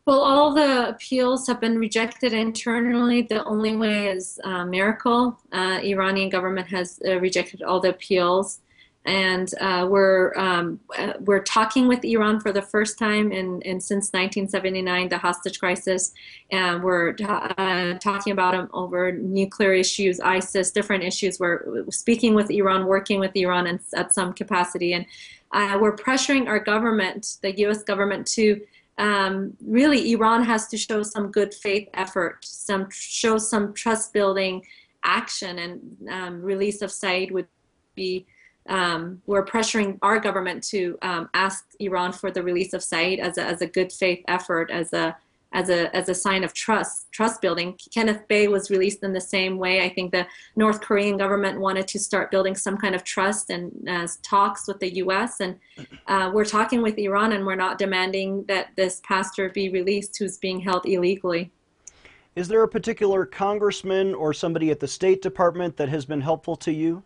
Well, 0.06 0.20
all 0.20 0.54
the 0.54 0.90
appeals 0.90 1.48
have 1.48 1.60
been 1.60 1.80
rejected 1.80 2.32
internally. 2.32 3.24
The 3.24 3.44
only 3.46 3.76
way 3.76 4.06
is 4.06 4.40
uh, 4.44 4.66
miracle. 4.66 5.40
Uh, 5.52 5.80
Iranian 5.84 6.30
government 6.30 6.68
has 6.68 7.00
uh, 7.08 7.20
rejected 7.20 7.64
all 7.64 7.80
the 7.80 7.90
appeals 7.90 8.60
and 9.06 9.52
uh, 9.60 9.88
we're 9.90 10.32
um, 10.38 10.80
uh, 10.98 11.14
we're 11.22 11.42
talking 11.42 11.88
with 11.88 12.06
Iran 12.06 12.40
for 12.40 12.52
the 12.52 12.62
first 12.62 13.00
time 13.00 13.32
in, 13.32 13.62
in 13.64 13.82
since 13.82 14.12
1979, 14.14 15.10
the 15.10 15.18
hostage 15.18 15.60
crisis, 15.60 16.14
and 16.52 16.84
we're 16.84 17.16
uh, 17.28 17.96
talking 17.96 18.32
about 18.32 18.52
them 18.52 18.70
over 18.74 19.12
nuclear 19.12 19.74
issues, 19.74 20.20
ISIS, 20.20 20.70
different 20.70 21.04
issues. 21.04 21.40
We're 21.40 21.86
speaking 21.90 22.36
with 22.36 22.52
Iran, 22.52 22.86
working 22.86 23.20
with 23.20 23.36
Iran 23.36 23.80
at 23.96 24.14
some 24.14 24.34
capacity, 24.34 24.94
and 24.94 25.06
uh, 25.52 25.80
we're 25.82 25.96
pressuring 25.96 26.48
our 26.48 26.60
government, 26.60 27.38
the 27.42 27.58
U.S. 27.62 27.84
government, 27.84 28.28
to 28.28 28.62
um, 29.00 29.58
really 29.66 30.12
Iran 30.12 30.44
has 30.44 30.68
to 30.68 30.78
show 30.78 31.02
some 31.02 31.32
good 31.32 31.56
faith 31.56 31.90
effort, 31.96 32.46
some 32.46 32.88
show 32.92 33.40
some 33.40 33.74
trust 33.74 34.14
building 34.14 34.64
action, 35.04 35.58
and 35.58 36.10
um, 36.12 36.42
release 36.44 36.84
of 36.84 36.92
Saeed 36.92 37.32
would 37.32 37.48
be 37.96 38.28
um, 38.72 39.22
we're 39.28 39.46
pressuring 39.46 40.00
our 40.02 40.18
government 40.18 40.64
to 40.64 40.98
um, 41.02 41.30
ask 41.34 41.66
Iran 41.82 42.14
for 42.14 42.32
the 42.32 42.42
release 42.42 42.72
of 42.74 42.82
Saeed 42.82 43.20
as 43.20 43.38
a, 43.38 43.44
as 43.44 43.62
a 43.62 43.68
good 43.68 43.92
faith 43.92 44.24
effort, 44.30 44.72
as 44.72 44.94
a 44.94 45.16
as 45.54 45.70
a 45.70 45.94
as 45.94 46.08
a 46.08 46.16
sign 46.16 46.46
of 46.46 46.54
trust 46.54 47.12
trust 47.12 47.42
building. 47.42 47.78
Kenneth 47.94 48.26
Bae 48.30 48.48
was 48.48 48.72
released 48.72 49.04
in 49.04 49.12
the 49.12 49.20
same 49.20 49.58
way. 49.58 49.84
I 49.84 49.90
think 49.90 50.14
the 50.14 50.26
North 50.56 50.80
Korean 50.80 51.18
government 51.18 51.60
wanted 51.60 51.86
to 51.90 52.00
start 52.00 52.32
building 52.32 52.56
some 52.56 52.78
kind 52.78 52.96
of 52.96 53.04
trust 53.04 53.50
and 53.50 53.90
uh, 53.90 54.08
talks 54.24 54.70
with 54.70 54.80
the 54.80 54.96
U.S. 54.96 55.42
and 55.42 55.60
uh, 56.08 56.32
we're 56.34 56.46
talking 56.46 56.82
with 56.82 56.98
Iran, 56.98 57.34
and 57.34 57.46
we're 57.46 57.56
not 57.56 57.78
demanding 57.78 58.46
that 58.46 58.70
this 58.78 59.02
pastor 59.04 59.50
be 59.50 59.68
released 59.68 60.18
who's 60.18 60.38
being 60.38 60.62
held 60.62 60.86
illegally. 60.86 61.52
Is 62.38 62.48
there 62.48 62.64
a 62.64 62.70
particular 62.70 63.26
congressman 63.26 64.16
or 64.16 64.34
somebody 64.34 64.72
at 64.72 64.80
the 64.80 64.88
State 64.88 65.22
Department 65.22 65.76
that 65.76 65.90
has 65.90 66.06
been 66.06 66.22
helpful 66.22 66.56
to 66.56 66.72
you? 66.72 67.04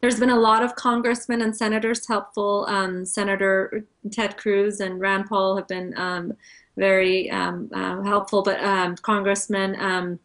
There's 0.00 0.20
been 0.20 0.30
a 0.30 0.38
lot 0.38 0.62
of 0.62 0.74
congressmen 0.76 1.42
and 1.42 1.56
senators 1.56 2.06
helpful. 2.06 2.66
Um, 2.68 3.04
Senator 3.04 3.84
Ted 4.12 4.36
Cruz 4.36 4.80
and 4.80 5.00
Rand 5.00 5.26
Paul 5.28 5.56
have 5.56 5.66
been 5.66 5.96
um, 5.96 6.32
very 6.76 7.30
um, 7.30 7.68
uh, 7.74 8.02
helpful, 8.02 8.42
but 8.42 8.62
um, 8.62 8.96
Congressman 8.96 9.76
um, 9.80 10.18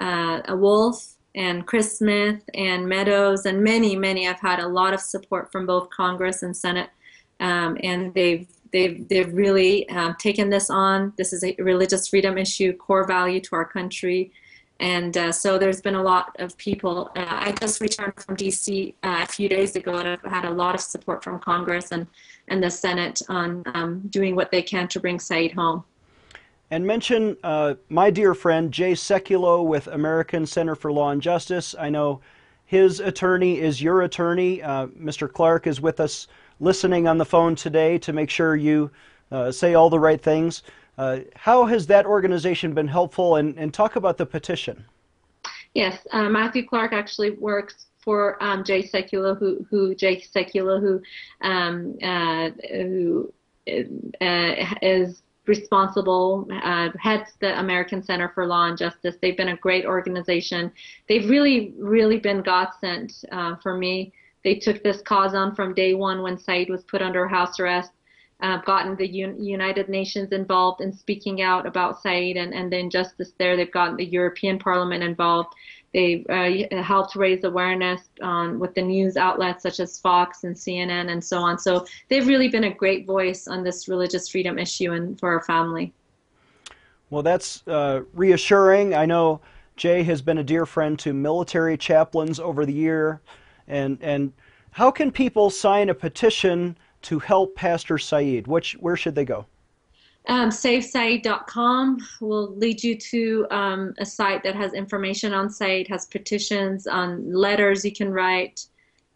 uh, 0.00 0.56
Wolf 0.56 1.14
and 1.34 1.66
Chris 1.66 1.98
Smith 1.98 2.42
and 2.54 2.88
Meadows 2.88 3.46
and 3.46 3.62
many, 3.62 3.94
many 3.94 4.24
have 4.24 4.40
had 4.40 4.58
a 4.58 4.66
lot 4.66 4.92
of 4.92 5.00
support 5.00 5.52
from 5.52 5.66
both 5.66 5.88
Congress 5.90 6.42
and 6.42 6.56
Senate, 6.56 6.90
um, 7.38 7.78
and 7.82 8.12
they've 8.14 8.46
they've 8.72 9.08
they've 9.08 9.32
really 9.32 9.86
taken 10.18 10.50
this 10.50 10.68
on. 10.68 11.12
This 11.16 11.32
is 11.32 11.44
a 11.44 11.54
religious 11.58 12.08
freedom 12.08 12.36
issue, 12.36 12.72
core 12.76 13.06
value 13.06 13.40
to 13.40 13.54
our 13.54 13.64
country. 13.64 14.32
And 14.82 15.16
uh, 15.16 15.30
so 15.30 15.58
there's 15.58 15.80
been 15.80 15.94
a 15.94 16.02
lot 16.02 16.34
of 16.40 16.56
people. 16.58 17.12
Uh, 17.14 17.24
I 17.28 17.52
just 17.52 17.80
returned 17.80 18.14
from 18.16 18.36
DC 18.36 18.94
uh, 19.04 19.20
a 19.22 19.26
few 19.26 19.48
days 19.48 19.76
ago, 19.76 19.94
and 19.94 20.08
I've 20.08 20.22
had 20.22 20.44
a 20.44 20.50
lot 20.50 20.74
of 20.74 20.80
support 20.80 21.22
from 21.22 21.38
Congress 21.38 21.92
and, 21.92 22.04
and 22.48 22.60
the 22.60 22.68
Senate 22.68 23.22
on 23.28 23.62
um, 23.74 24.00
doing 24.10 24.34
what 24.34 24.50
they 24.50 24.60
can 24.60 24.88
to 24.88 24.98
bring 24.98 25.20
Saeed 25.20 25.52
home. 25.52 25.84
And 26.72 26.84
mention 26.84 27.36
uh, 27.44 27.74
my 27.90 28.10
dear 28.10 28.34
friend 28.34 28.72
Jay 28.72 28.94
Sekulow 28.94 29.64
with 29.64 29.86
American 29.86 30.46
Center 30.46 30.74
for 30.74 30.90
Law 30.90 31.10
and 31.10 31.22
Justice. 31.22 31.76
I 31.78 31.88
know 31.88 32.20
his 32.64 32.98
attorney 32.98 33.60
is 33.60 33.80
your 33.80 34.02
attorney. 34.02 34.62
Uh, 34.62 34.88
Mr. 34.88 35.32
Clark 35.32 35.68
is 35.68 35.80
with 35.80 36.00
us 36.00 36.26
listening 36.58 37.06
on 37.06 37.18
the 37.18 37.24
phone 37.24 37.54
today 37.54 37.98
to 37.98 38.12
make 38.12 38.30
sure 38.30 38.56
you 38.56 38.90
say 39.50 39.74
all 39.74 39.88
the 39.88 39.98
right 39.98 40.20
things. 40.20 40.62
Uh, 40.98 41.20
how 41.34 41.64
has 41.66 41.86
that 41.86 42.06
organization 42.06 42.74
been 42.74 42.88
helpful? 42.88 43.36
And, 43.36 43.56
and 43.58 43.72
talk 43.72 43.96
about 43.96 44.18
the 44.18 44.26
petition. 44.26 44.84
Yes, 45.74 46.06
uh, 46.12 46.28
Matthew 46.28 46.66
Clark 46.66 46.92
actually 46.92 47.30
works 47.30 47.86
for 48.04 48.42
um, 48.42 48.62
Jay 48.64 48.82
Sekulow, 48.82 49.38
who 49.38 49.64
who 49.70 49.94
Jay 49.94 50.20
Sekulow, 50.20 50.80
who 50.80 51.00
um, 51.40 51.96
uh, 52.02 52.50
who 52.70 53.32
uh, 53.68 54.74
is 54.82 55.22
responsible, 55.46 56.46
uh, 56.62 56.90
heads 57.00 57.30
the 57.40 57.58
American 57.58 58.02
Center 58.02 58.30
for 58.34 58.46
Law 58.46 58.66
and 58.66 58.78
Justice. 58.78 59.16
They've 59.20 59.36
been 59.36 59.48
a 59.48 59.56
great 59.56 59.84
organization. 59.84 60.70
They've 61.08 61.28
really, 61.28 61.74
really 61.78 62.18
been 62.18 62.42
God 62.42 62.68
sent 62.80 63.24
uh, 63.32 63.56
for 63.56 63.76
me. 63.76 64.12
They 64.44 64.56
took 64.56 64.82
this 64.82 65.00
cause 65.02 65.34
on 65.34 65.54
from 65.54 65.74
day 65.74 65.94
one 65.94 66.22
when 66.22 66.38
Saeed 66.38 66.70
was 66.70 66.84
put 66.84 67.02
under 67.02 67.26
house 67.26 67.58
arrest 67.58 67.90
uh, 68.42 68.58
gotten 68.58 68.96
the 68.96 69.06
Un- 69.24 69.42
United 69.42 69.88
Nations 69.88 70.32
involved 70.32 70.80
in 70.80 70.92
speaking 70.92 71.42
out 71.42 71.64
about 71.66 72.02
Saeed 72.02 72.36
and, 72.36 72.52
and 72.52 72.70
the 72.70 72.78
injustice 72.78 73.32
there. 73.38 73.56
They've 73.56 73.70
gotten 73.70 73.96
the 73.96 74.04
European 74.04 74.58
Parliament 74.58 75.02
involved. 75.02 75.54
They've 75.94 76.26
uh, 76.28 76.82
helped 76.82 77.14
raise 77.16 77.44
awareness 77.44 78.08
on, 78.20 78.58
with 78.58 78.74
the 78.74 78.82
news 78.82 79.16
outlets 79.16 79.62
such 79.62 79.78
as 79.78 79.98
Fox 79.98 80.44
and 80.44 80.56
CNN 80.56 81.10
and 81.10 81.22
so 81.22 81.38
on. 81.38 81.58
So 81.58 81.86
they've 82.08 82.26
really 82.26 82.48
been 82.48 82.64
a 82.64 82.74
great 82.74 83.06
voice 83.06 83.46
on 83.46 83.62
this 83.62 83.88
religious 83.88 84.28
freedom 84.28 84.58
issue 84.58 84.92
and 84.92 85.18
for 85.20 85.30
our 85.30 85.42
family. 85.42 85.92
Well, 87.10 87.22
that's 87.22 87.62
uh, 87.68 88.02
reassuring. 88.14 88.94
I 88.94 89.04
know 89.04 89.40
Jay 89.76 90.02
has 90.04 90.22
been 90.22 90.38
a 90.38 90.44
dear 90.44 90.64
friend 90.64 90.98
to 91.00 91.12
military 91.12 91.76
chaplains 91.76 92.40
over 92.40 92.64
the 92.64 92.72
year, 92.72 93.20
and 93.68 93.98
and 94.00 94.32
how 94.70 94.90
can 94.90 95.12
people 95.12 95.50
sign 95.50 95.90
a 95.90 95.94
petition 95.94 96.78
to 97.02 97.18
help 97.18 97.54
Pastor 97.54 97.98
Saeed? 97.98 98.46
Which, 98.46 98.72
where 98.74 98.96
should 98.96 99.14
they 99.14 99.24
go? 99.24 99.46
Um, 100.28 100.50
SaveSaeed.com 100.50 101.98
will 102.20 102.54
lead 102.56 102.82
you 102.82 102.96
to 102.96 103.46
um, 103.50 103.94
a 103.98 104.06
site 104.06 104.42
that 104.44 104.54
has 104.54 104.72
information 104.72 105.32
on 105.32 105.50
Saeed, 105.50 105.88
has 105.88 106.06
petitions, 106.06 106.86
on 106.86 107.32
letters 107.32 107.84
you 107.84 107.92
can 107.92 108.12
write, 108.12 108.66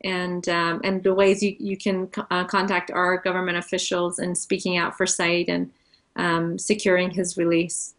and 0.03 0.49
um, 0.49 0.81
and 0.83 1.03
the 1.03 1.15
ways 1.15 1.43
you, 1.43 1.55
you 1.59 1.77
can 1.77 2.11
uh, 2.31 2.45
contact 2.45 2.91
our 2.91 3.19
government 3.19 3.57
officials 3.57 4.19
in 4.19 4.35
speaking 4.35 4.77
out 4.77 4.97
for 4.97 5.07
Saeed 5.07 5.49
and 5.49 5.71
um, 6.17 6.59
securing 6.59 7.11
his 7.11 7.37
release. 7.37 7.95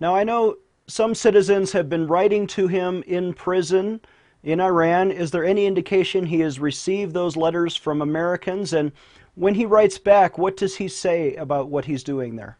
Now, 0.00 0.16
I 0.16 0.24
know 0.24 0.56
some 0.88 1.14
citizens 1.14 1.70
have 1.72 1.88
been 1.88 2.08
writing 2.08 2.46
to 2.48 2.66
him 2.66 3.04
in 3.06 3.34
prison 3.34 4.00
in 4.42 4.60
Iran. 4.60 5.10
Is 5.10 5.30
there 5.30 5.44
any 5.44 5.66
indication 5.66 6.26
he 6.26 6.40
has 6.40 6.58
received 6.58 7.14
those 7.14 7.36
letters 7.36 7.76
from 7.76 8.02
Americans? 8.02 8.72
And 8.72 8.92
when 9.34 9.54
he 9.54 9.66
writes 9.66 9.98
back, 9.98 10.38
what 10.38 10.56
does 10.56 10.76
he 10.76 10.88
say 10.88 11.34
about 11.36 11.68
what 11.68 11.84
he's 11.84 12.02
doing 12.02 12.36
there? 12.36 12.58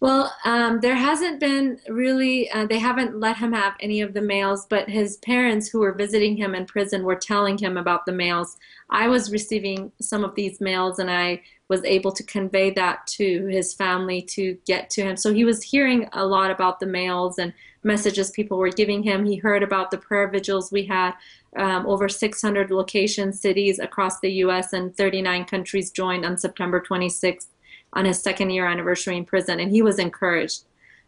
Well, 0.00 0.34
um, 0.44 0.80
there 0.80 0.96
hasn't 0.96 1.40
been 1.40 1.78
really, 1.88 2.50
uh, 2.50 2.66
they 2.66 2.78
haven't 2.78 3.18
let 3.18 3.38
him 3.38 3.54
have 3.54 3.72
any 3.80 4.02
of 4.02 4.12
the 4.12 4.20
mails, 4.20 4.66
but 4.68 4.86
his 4.90 5.16
parents 5.18 5.68
who 5.68 5.78
were 5.78 5.94
visiting 5.94 6.36
him 6.36 6.54
in 6.54 6.66
prison 6.66 7.04
were 7.04 7.16
telling 7.16 7.56
him 7.56 7.78
about 7.78 8.04
the 8.04 8.12
mails. 8.12 8.58
I 8.90 9.08
was 9.08 9.32
receiving 9.32 9.92
some 10.02 10.22
of 10.22 10.34
these 10.34 10.60
mails 10.60 10.98
and 10.98 11.10
I 11.10 11.40
was 11.68 11.82
able 11.84 12.12
to 12.12 12.22
convey 12.22 12.70
that 12.72 13.06
to 13.06 13.46
his 13.46 13.72
family 13.72 14.20
to 14.20 14.58
get 14.66 14.90
to 14.90 15.02
him. 15.02 15.16
So 15.16 15.32
he 15.32 15.46
was 15.46 15.62
hearing 15.62 16.06
a 16.12 16.26
lot 16.26 16.50
about 16.50 16.80
the 16.80 16.86
mails 16.86 17.38
and 17.38 17.54
messages 17.84 18.30
people 18.30 18.58
were 18.58 18.70
giving 18.70 19.02
him. 19.02 19.24
He 19.24 19.36
heard 19.36 19.62
about 19.62 19.90
the 19.90 19.98
prayer 19.98 20.28
vigils 20.28 20.72
we 20.72 20.84
had. 20.84 21.12
Um, 21.56 21.86
over 21.86 22.08
600 22.08 22.70
locations, 22.70 23.40
cities 23.40 23.78
across 23.78 24.20
the 24.20 24.32
U.S. 24.32 24.72
and 24.72 24.96
39 24.96 25.44
countries 25.44 25.90
joined 25.90 26.24
on 26.24 26.36
September 26.36 26.80
26th 26.80 27.46
on 27.92 28.04
his 28.04 28.20
second 28.20 28.50
year 28.50 28.66
anniversary 28.66 29.16
in 29.16 29.24
prison, 29.24 29.60
and 29.60 29.70
he 29.70 29.82
was 29.82 29.98
encouraged. 29.98 30.64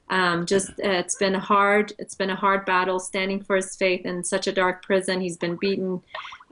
Um, 0.08 0.46
just 0.46 0.70
uh, 0.70 0.90
it's 0.90 1.16
been 1.16 1.34
hard. 1.34 1.92
It's 1.98 2.14
been 2.14 2.30
a 2.30 2.36
hard 2.36 2.64
battle 2.64 3.00
standing 3.00 3.42
for 3.42 3.56
his 3.56 3.74
faith 3.74 4.06
in 4.06 4.22
such 4.22 4.46
a 4.46 4.52
dark 4.52 4.84
prison. 4.84 5.20
He's 5.20 5.36
been 5.36 5.56
beaten, 5.56 6.00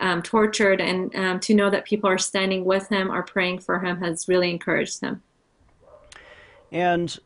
um, 0.00 0.22
tortured, 0.22 0.80
and 0.80 1.14
um, 1.14 1.40
to 1.40 1.54
know 1.54 1.70
that 1.70 1.84
people 1.84 2.10
are 2.10 2.18
standing 2.18 2.64
with 2.64 2.88
him, 2.88 3.10
are 3.10 3.22
praying 3.22 3.60
for 3.60 3.78
him, 3.78 4.00
has 4.00 4.26
really 4.26 4.50
encouraged 4.50 5.00
him. 5.00 5.22
And 6.72 7.16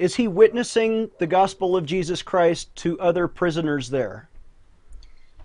is 0.00 0.16
he 0.16 0.26
witnessing 0.26 1.10
the 1.18 1.26
gospel 1.26 1.76
of 1.76 1.84
Jesus 1.84 2.22
Christ 2.22 2.74
to 2.76 2.98
other 3.00 3.28
prisoners 3.28 3.90
there? 3.90 4.30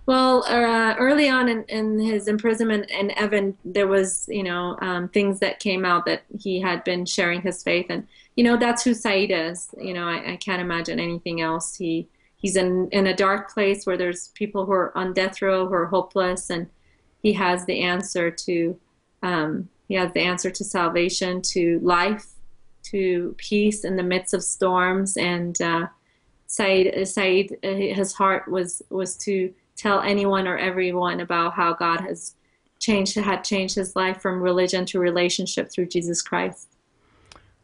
Well, 0.05 0.45
uh, 0.45 0.95
early 0.97 1.27
on 1.27 1.49
in, 1.49 1.63
in, 1.63 1.99
his 1.99 2.29
imprisonment 2.29 2.89
in 2.89 3.09
Evin, 3.09 3.55
there 3.65 3.87
was, 3.87 4.27
you 4.29 4.43
know, 4.43 4.77
um, 4.79 5.09
things 5.09 5.39
that 5.39 5.59
came 5.59 5.83
out 5.83 6.05
that 6.05 6.23
he 6.39 6.61
had 6.61 6.85
been 6.85 7.05
sharing 7.05 7.41
his 7.41 7.63
faith, 7.63 7.87
and 7.89 8.07
you 8.37 8.43
know, 8.43 8.55
that's 8.55 8.83
who 8.83 8.93
Saeed 8.93 9.31
is. 9.31 9.69
You 9.77 9.93
know, 9.93 10.07
I, 10.07 10.33
I 10.33 10.35
can't 10.37 10.61
imagine 10.61 10.99
anything 10.99 11.41
else. 11.41 11.75
He 11.75 12.07
he's 12.37 12.55
in 12.55 12.87
in 12.91 13.07
a 13.07 13.15
dark 13.15 13.51
place 13.51 13.85
where 13.85 13.97
there's 13.97 14.29
people 14.29 14.65
who 14.65 14.73
are 14.73 14.97
on 14.97 15.13
death 15.13 15.41
row 15.41 15.67
who 15.67 15.73
are 15.73 15.87
hopeless, 15.87 16.49
and 16.49 16.67
he 17.23 17.33
has 17.33 17.65
the 17.65 17.81
answer 17.81 18.29
to 18.29 18.79
um, 19.23 19.67
he 19.87 19.95
has 19.95 20.13
the 20.13 20.21
answer 20.21 20.51
to 20.51 20.63
salvation, 20.63 21.41
to 21.41 21.79
life, 21.81 22.27
to 22.95 23.35
peace 23.37 23.83
in 23.83 23.97
the 23.97 24.03
midst 24.03 24.33
of 24.33 24.41
storms, 24.41 25.17
and 25.17 25.61
uh, 25.61 25.87
Saeed 26.47 27.05
Saeed 27.05 27.57
uh, 27.61 27.67
his 27.67 28.13
heart 28.13 28.49
was 28.49 28.81
was 28.89 29.17
to 29.17 29.53
tell 29.75 29.99
anyone 29.99 30.47
or 30.47 30.57
everyone 30.57 31.19
about 31.19 31.53
how 31.53 31.73
God 31.73 31.99
has 31.99 32.35
changed 32.79 33.15
had 33.15 33.43
changed 33.43 33.75
his 33.75 33.97
life 33.97 34.21
from 34.21 34.41
religion 34.41 34.85
to 34.85 34.99
relationship 34.99 35.69
through 35.69 35.87
Jesus 35.87 36.21
Christ. 36.21 36.69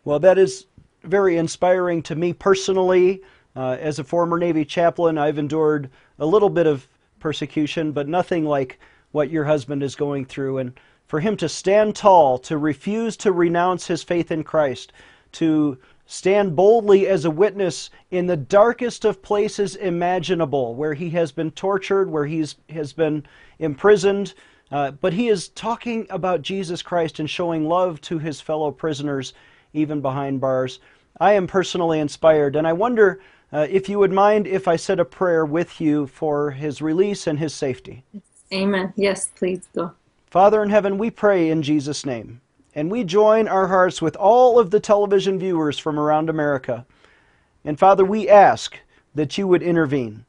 Well, 0.03 0.19
that 0.19 0.37
is 0.37 0.65
very 1.03 1.37
inspiring 1.37 2.01
to 2.03 2.15
me 2.15 2.33
personally. 2.33 3.21
Uh, 3.55 3.77
as 3.79 3.99
a 3.99 4.03
former 4.03 4.37
Navy 4.37 4.65
chaplain, 4.65 5.17
I've 5.17 5.37
endured 5.37 5.89
a 6.19 6.25
little 6.25 6.49
bit 6.49 6.67
of 6.67 6.87
persecution, 7.19 7.91
but 7.91 8.07
nothing 8.07 8.45
like 8.45 8.79
what 9.11 9.29
your 9.29 9.45
husband 9.45 9.83
is 9.83 9.95
going 9.95 10.25
through. 10.25 10.57
And 10.57 10.73
for 11.07 11.19
him 11.19 11.35
to 11.37 11.49
stand 11.49 11.95
tall, 11.95 12.37
to 12.39 12.57
refuse 12.57 13.17
to 13.17 13.33
renounce 13.33 13.87
his 13.87 14.03
faith 14.03 14.31
in 14.31 14.43
Christ, 14.43 14.93
to 15.33 15.77
stand 16.05 16.55
boldly 16.55 17.07
as 17.07 17.23
a 17.23 17.31
witness 17.31 17.89
in 18.11 18.27
the 18.27 18.35
darkest 18.35 19.05
of 19.05 19.21
places 19.21 19.77
imaginable, 19.77 20.75
where 20.75 20.93
he 20.93 21.09
has 21.11 21.31
been 21.31 21.51
tortured, 21.51 22.09
where 22.09 22.25
he 22.25 22.45
has 22.69 22.91
been 22.91 23.25
imprisoned. 23.59 24.33
Uh, 24.71 24.91
but 24.91 25.13
he 25.13 25.29
is 25.29 25.49
talking 25.49 26.05
about 26.09 26.41
Jesus 26.41 26.81
Christ 26.81 27.19
and 27.19 27.29
showing 27.29 27.65
love 27.65 28.01
to 28.01 28.19
his 28.19 28.41
fellow 28.41 28.71
prisoners, 28.71 29.33
even 29.73 30.01
behind 30.01 30.41
bars. 30.41 30.79
I 31.19 31.33
am 31.33 31.47
personally 31.47 31.99
inspired, 31.99 32.55
and 32.55 32.67
I 32.67 32.73
wonder 32.73 33.21
uh, 33.53 33.67
if 33.69 33.87
you 33.87 33.99
would 33.99 34.11
mind 34.11 34.47
if 34.47 34.67
I 34.67 34.75
said 34.75 34.99
a 34.99 35.05
prayer 35.05 35.45
with 35.45 35.79
you 35.79 36.07
for 36.07 36.51
his 36.51 36.81
release 36.81 37.27
and 37.27 37.39
his 37.39 37.53
safety. 37.53 38.03
Amen. 38.53 38.93
Yes, 38.95 39.29
please 39.35 39.67
go. 39.73 39.91
Father 40.27 40.63
in 40.63 40.69
heaven, 40.69 40.97
we 40.97 41.09
pray 41.09 41.49
in 41.49 41.61
Jesus' 41.61 42.05
name 42.05 42.41
and 42.73 42.89
we 42.89 43.03
join 43.03 43.47
our 43.47 43.67
hearts 43.67 44.01
with 44.01 44.15
all 44.15 44.57
of 44.57 44.71
the 44.71 44.79
television 44.79 45.37
viewers 45.37 45.77
from 45.77 45.99
around 45.99 46.29
America. 46.29 46.85
And 47.65 47.77
Father, 47.77 48.05
we 48.05 48.29
ask 48.29 48.77
that 49.13 49.37
you 49.37 49.47
would 49.47 49.61
intervene, 49.61 50.25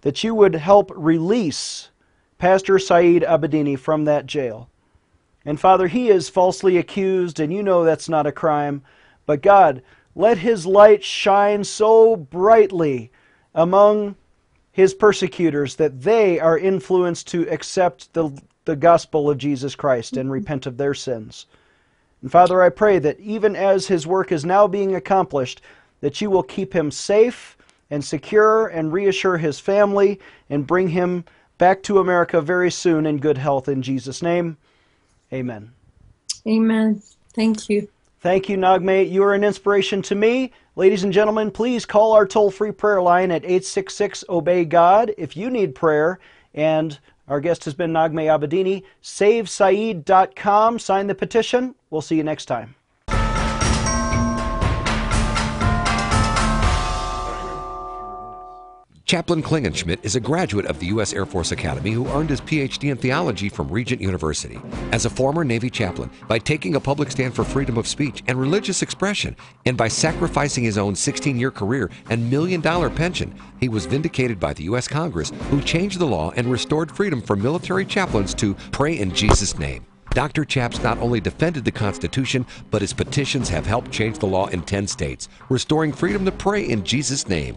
that 0.00 0.24
you 0.24 0.34
would 0.34 0.54
help 0.54 0.90
release 0.94 1.90
Pastor 2.38 2.78
Saeed 2.78 3.22
Abedini 3.22 3.78
from 3.78 4.04
that 4.04 4.26
jail. 4.26 4.68
And 5.44 5.60
Father, 5.60 5.88
he 5.88 6.08
is 6.08 6.28
falsely 6.28 6.78
accused, 6.78 7.38
and 7.38 7.52
you 7.52 7.62
know 7.62 7.84
that's 7.84 8.08
not 8.08 8.26
a 8.26 8.32
crime. 8.32 8.82
But 9.26 9.42
God, 9.42 9.82
let 10.14 10.38
his 10.38 10.66
light 10.66 11.04
shine 11.04 11.64
so 11.64 12.16
brightly 12.16 13.10
among 13.54 14.16
his 14.72 14.94
persecutors 14.94 15.76
that 15.76 16.02
they 16.02 16.40
are 16.40 16.58
influenced 16.58 17.28
to 17.28 17.48
accept 17.48 18.12
the, 18.14 18.30
the 18.64 18.74
gospel 18.74 19.30
of 19.30 19.38
Jesus 19.38 19.76
Christ 19.76 20.16
and 20.16 20.30
repent 20.30 20.66
of 20.66 20.76
their 20.76 20.94
sins. 20.94 21.46
And 22.24 22.32
Father, 22.32 22.62
I 22.62 22.70
pray 22.70 22.98
that 23.00 23.20
even 23.20 23.54
as 23.54 23.86
his 23.86 24.06
work 24.06 24.32
is 24.32 24.46
now 24.46 24.66
being 24.66 24.94
accomplished, 24.94 25.60
that 26.00 26.22
you 26.22 26.30
will 26.30 26.42
keep 26.42 26.72
him 26.74 26.90
safe 26.90 27.54
and 27.90 28.02
secure 28.02 28.66
and 28.68 28.94
reassure 28.94 29.36
his 29.36 29.60
family 29.60 30.18
and 30.48 30.66
bring 30.66 30.88
him 30.88 31.26
back 31.58 31.82
to 31.82 31.98
America 31.98 32.40
very 32.40 32.70
soon 32.70 33.04
in 33.04 33.18
good 33.18 33.36
health 33.36 33.68
in 33.68 33.82
Jesus' 33.82 34.22
name. 34.22 34.56
Amen. 35.34 35.72
Amen. 36.46 37.02
Thank 37.34 37.68
you. 37.68 37.88
Thank 38.20 38.48
you, 38.48 38.56
Naghmeh. 38.56 39.10
You 39.10 39.22
are 39.24 39.34
an 39.34 39.44
inspiration 39.44 40.00
to 40.00 40.14
me. 40.14 40.50
Ladies 40.76 41.04
and 41.04 41.12
gentlemen, 41.12 41.50
please 41.50 41.84
call 41.84 42.12
our 42.12 42.26
toll 42.26 42.50
free 42.50 42.72
prayer 42.72 43.02
line 43.02 43.32
at 43.32 43.44
866 43.44 44.24
Obey 44.30 44.64
God 44.64 45.12
if 45.18 45.36
you 45.36 45.50
need 45.50 45.74
prayer. 45.74 46.18
And 46.54 46.98
our 47.28 47.40
guest 47.40 47.64
has 47.64 47.74
been 47.74 47.92
Naghmeh 47.92 48.26
Abedini. 48.26 48.82
SaveSaeed.com. 49.02 50.78
Sign 50.78 51.06
the 51.06 51.14
petition. 51.14 51.74
We'll 51.90 52.02
see 52.02 52.16
you 52.16 52.24
next 52.24 52.46
time. 52.46 52.74
Chaplain 59.06 59.42
Klingenschmitt 59.42 60.02
is 60.02 60.16
a 60.16 60.20
graduate 60.20 60.64
of 60.64 60.78
the 60.78 60.86
U.S. 60.86 61.12
Air 61.12 61.26
Force 61.26 61.52
Academy 61.52 61.90
who 61.90 62.08
earned 62.08 62.30
his 62.30 62.40
PhD 62.40 62.90
in 62.90 62.96
theology 62.96 63.50
from 63.50 63.68
Regent 63.68 64.00
University. 64.00 64.58
As 64.92 65.04
a 65.04 65.10
former 65.10 65.44
Navy 65.44 65.68
chaplain, 65.68 66.10
by 66.26 66.38
taking 66.38 66.74
a 66.74 66.80
public 66.80 67.10
stand 67.10 67.34
for 67.34 67.44
freedom 67.44 67.76
of 67.76 67.86
speech 67.86 68.22
and 68.28 68.40
religious 68.40 68.80
expression, 68.80 69.36
and 69.66 69.76
by 69.76 69.88
sacrificing 69.88 70.64
his 70.64 70.78
own 70.78 70.94
16 70.94 71.38
year 71.38 71.50
career 71.50 71.90
and 72.08 72.30
million 72.30 72.62
dollar 72.62 72.88
pension, 72.88 73.34
he 73.60 73.68
was 73.68 73.84
vindicated 73.84 74.40
by 74.40 74.54
the 74.54 74.64
U.S. 74.64 74.88
Congress, 74.88 75.32
who 75.50 75.60
changed 75.60 75.98
the 75.98 76.06
law 76.06 76.30
and 76.30 76.50
restored 76.50 76.90
freedom 76.90 77.20
for 77.20 77.36
military 77.36 77.84
chaplains 77.84 78.32
to 78.32 78.54
pray 78.72 78.98
in 78.98 79.14
Jesus' 79.14 79.58
name. 79.58 79.84
Dr. 80.12 80.46
Chaps 80.46 80.82
not 80.82 80.96
only 80.96 81.20
defended 81.20 81.66
the 81.66 81.72
Constitution, 81.72 82.46
but 82.70 82.80
his 82.80 82.94
petitions 82.94 83.50
have 83.50 83.66
helped 83.66 83.90
change 83.90 84.18
the 84.18 84.26
law 84.26 84.46
in 84.46 84.62
10 84.62 84.86
states, 84.86 85.28
restoring 85.50 85.92
freedom 85.92 86.24
to 86.24 86.32
pray 86.32 86.66
in 86.66 86.82
Jesus' 86.84 87.28
name. 87.28 87.56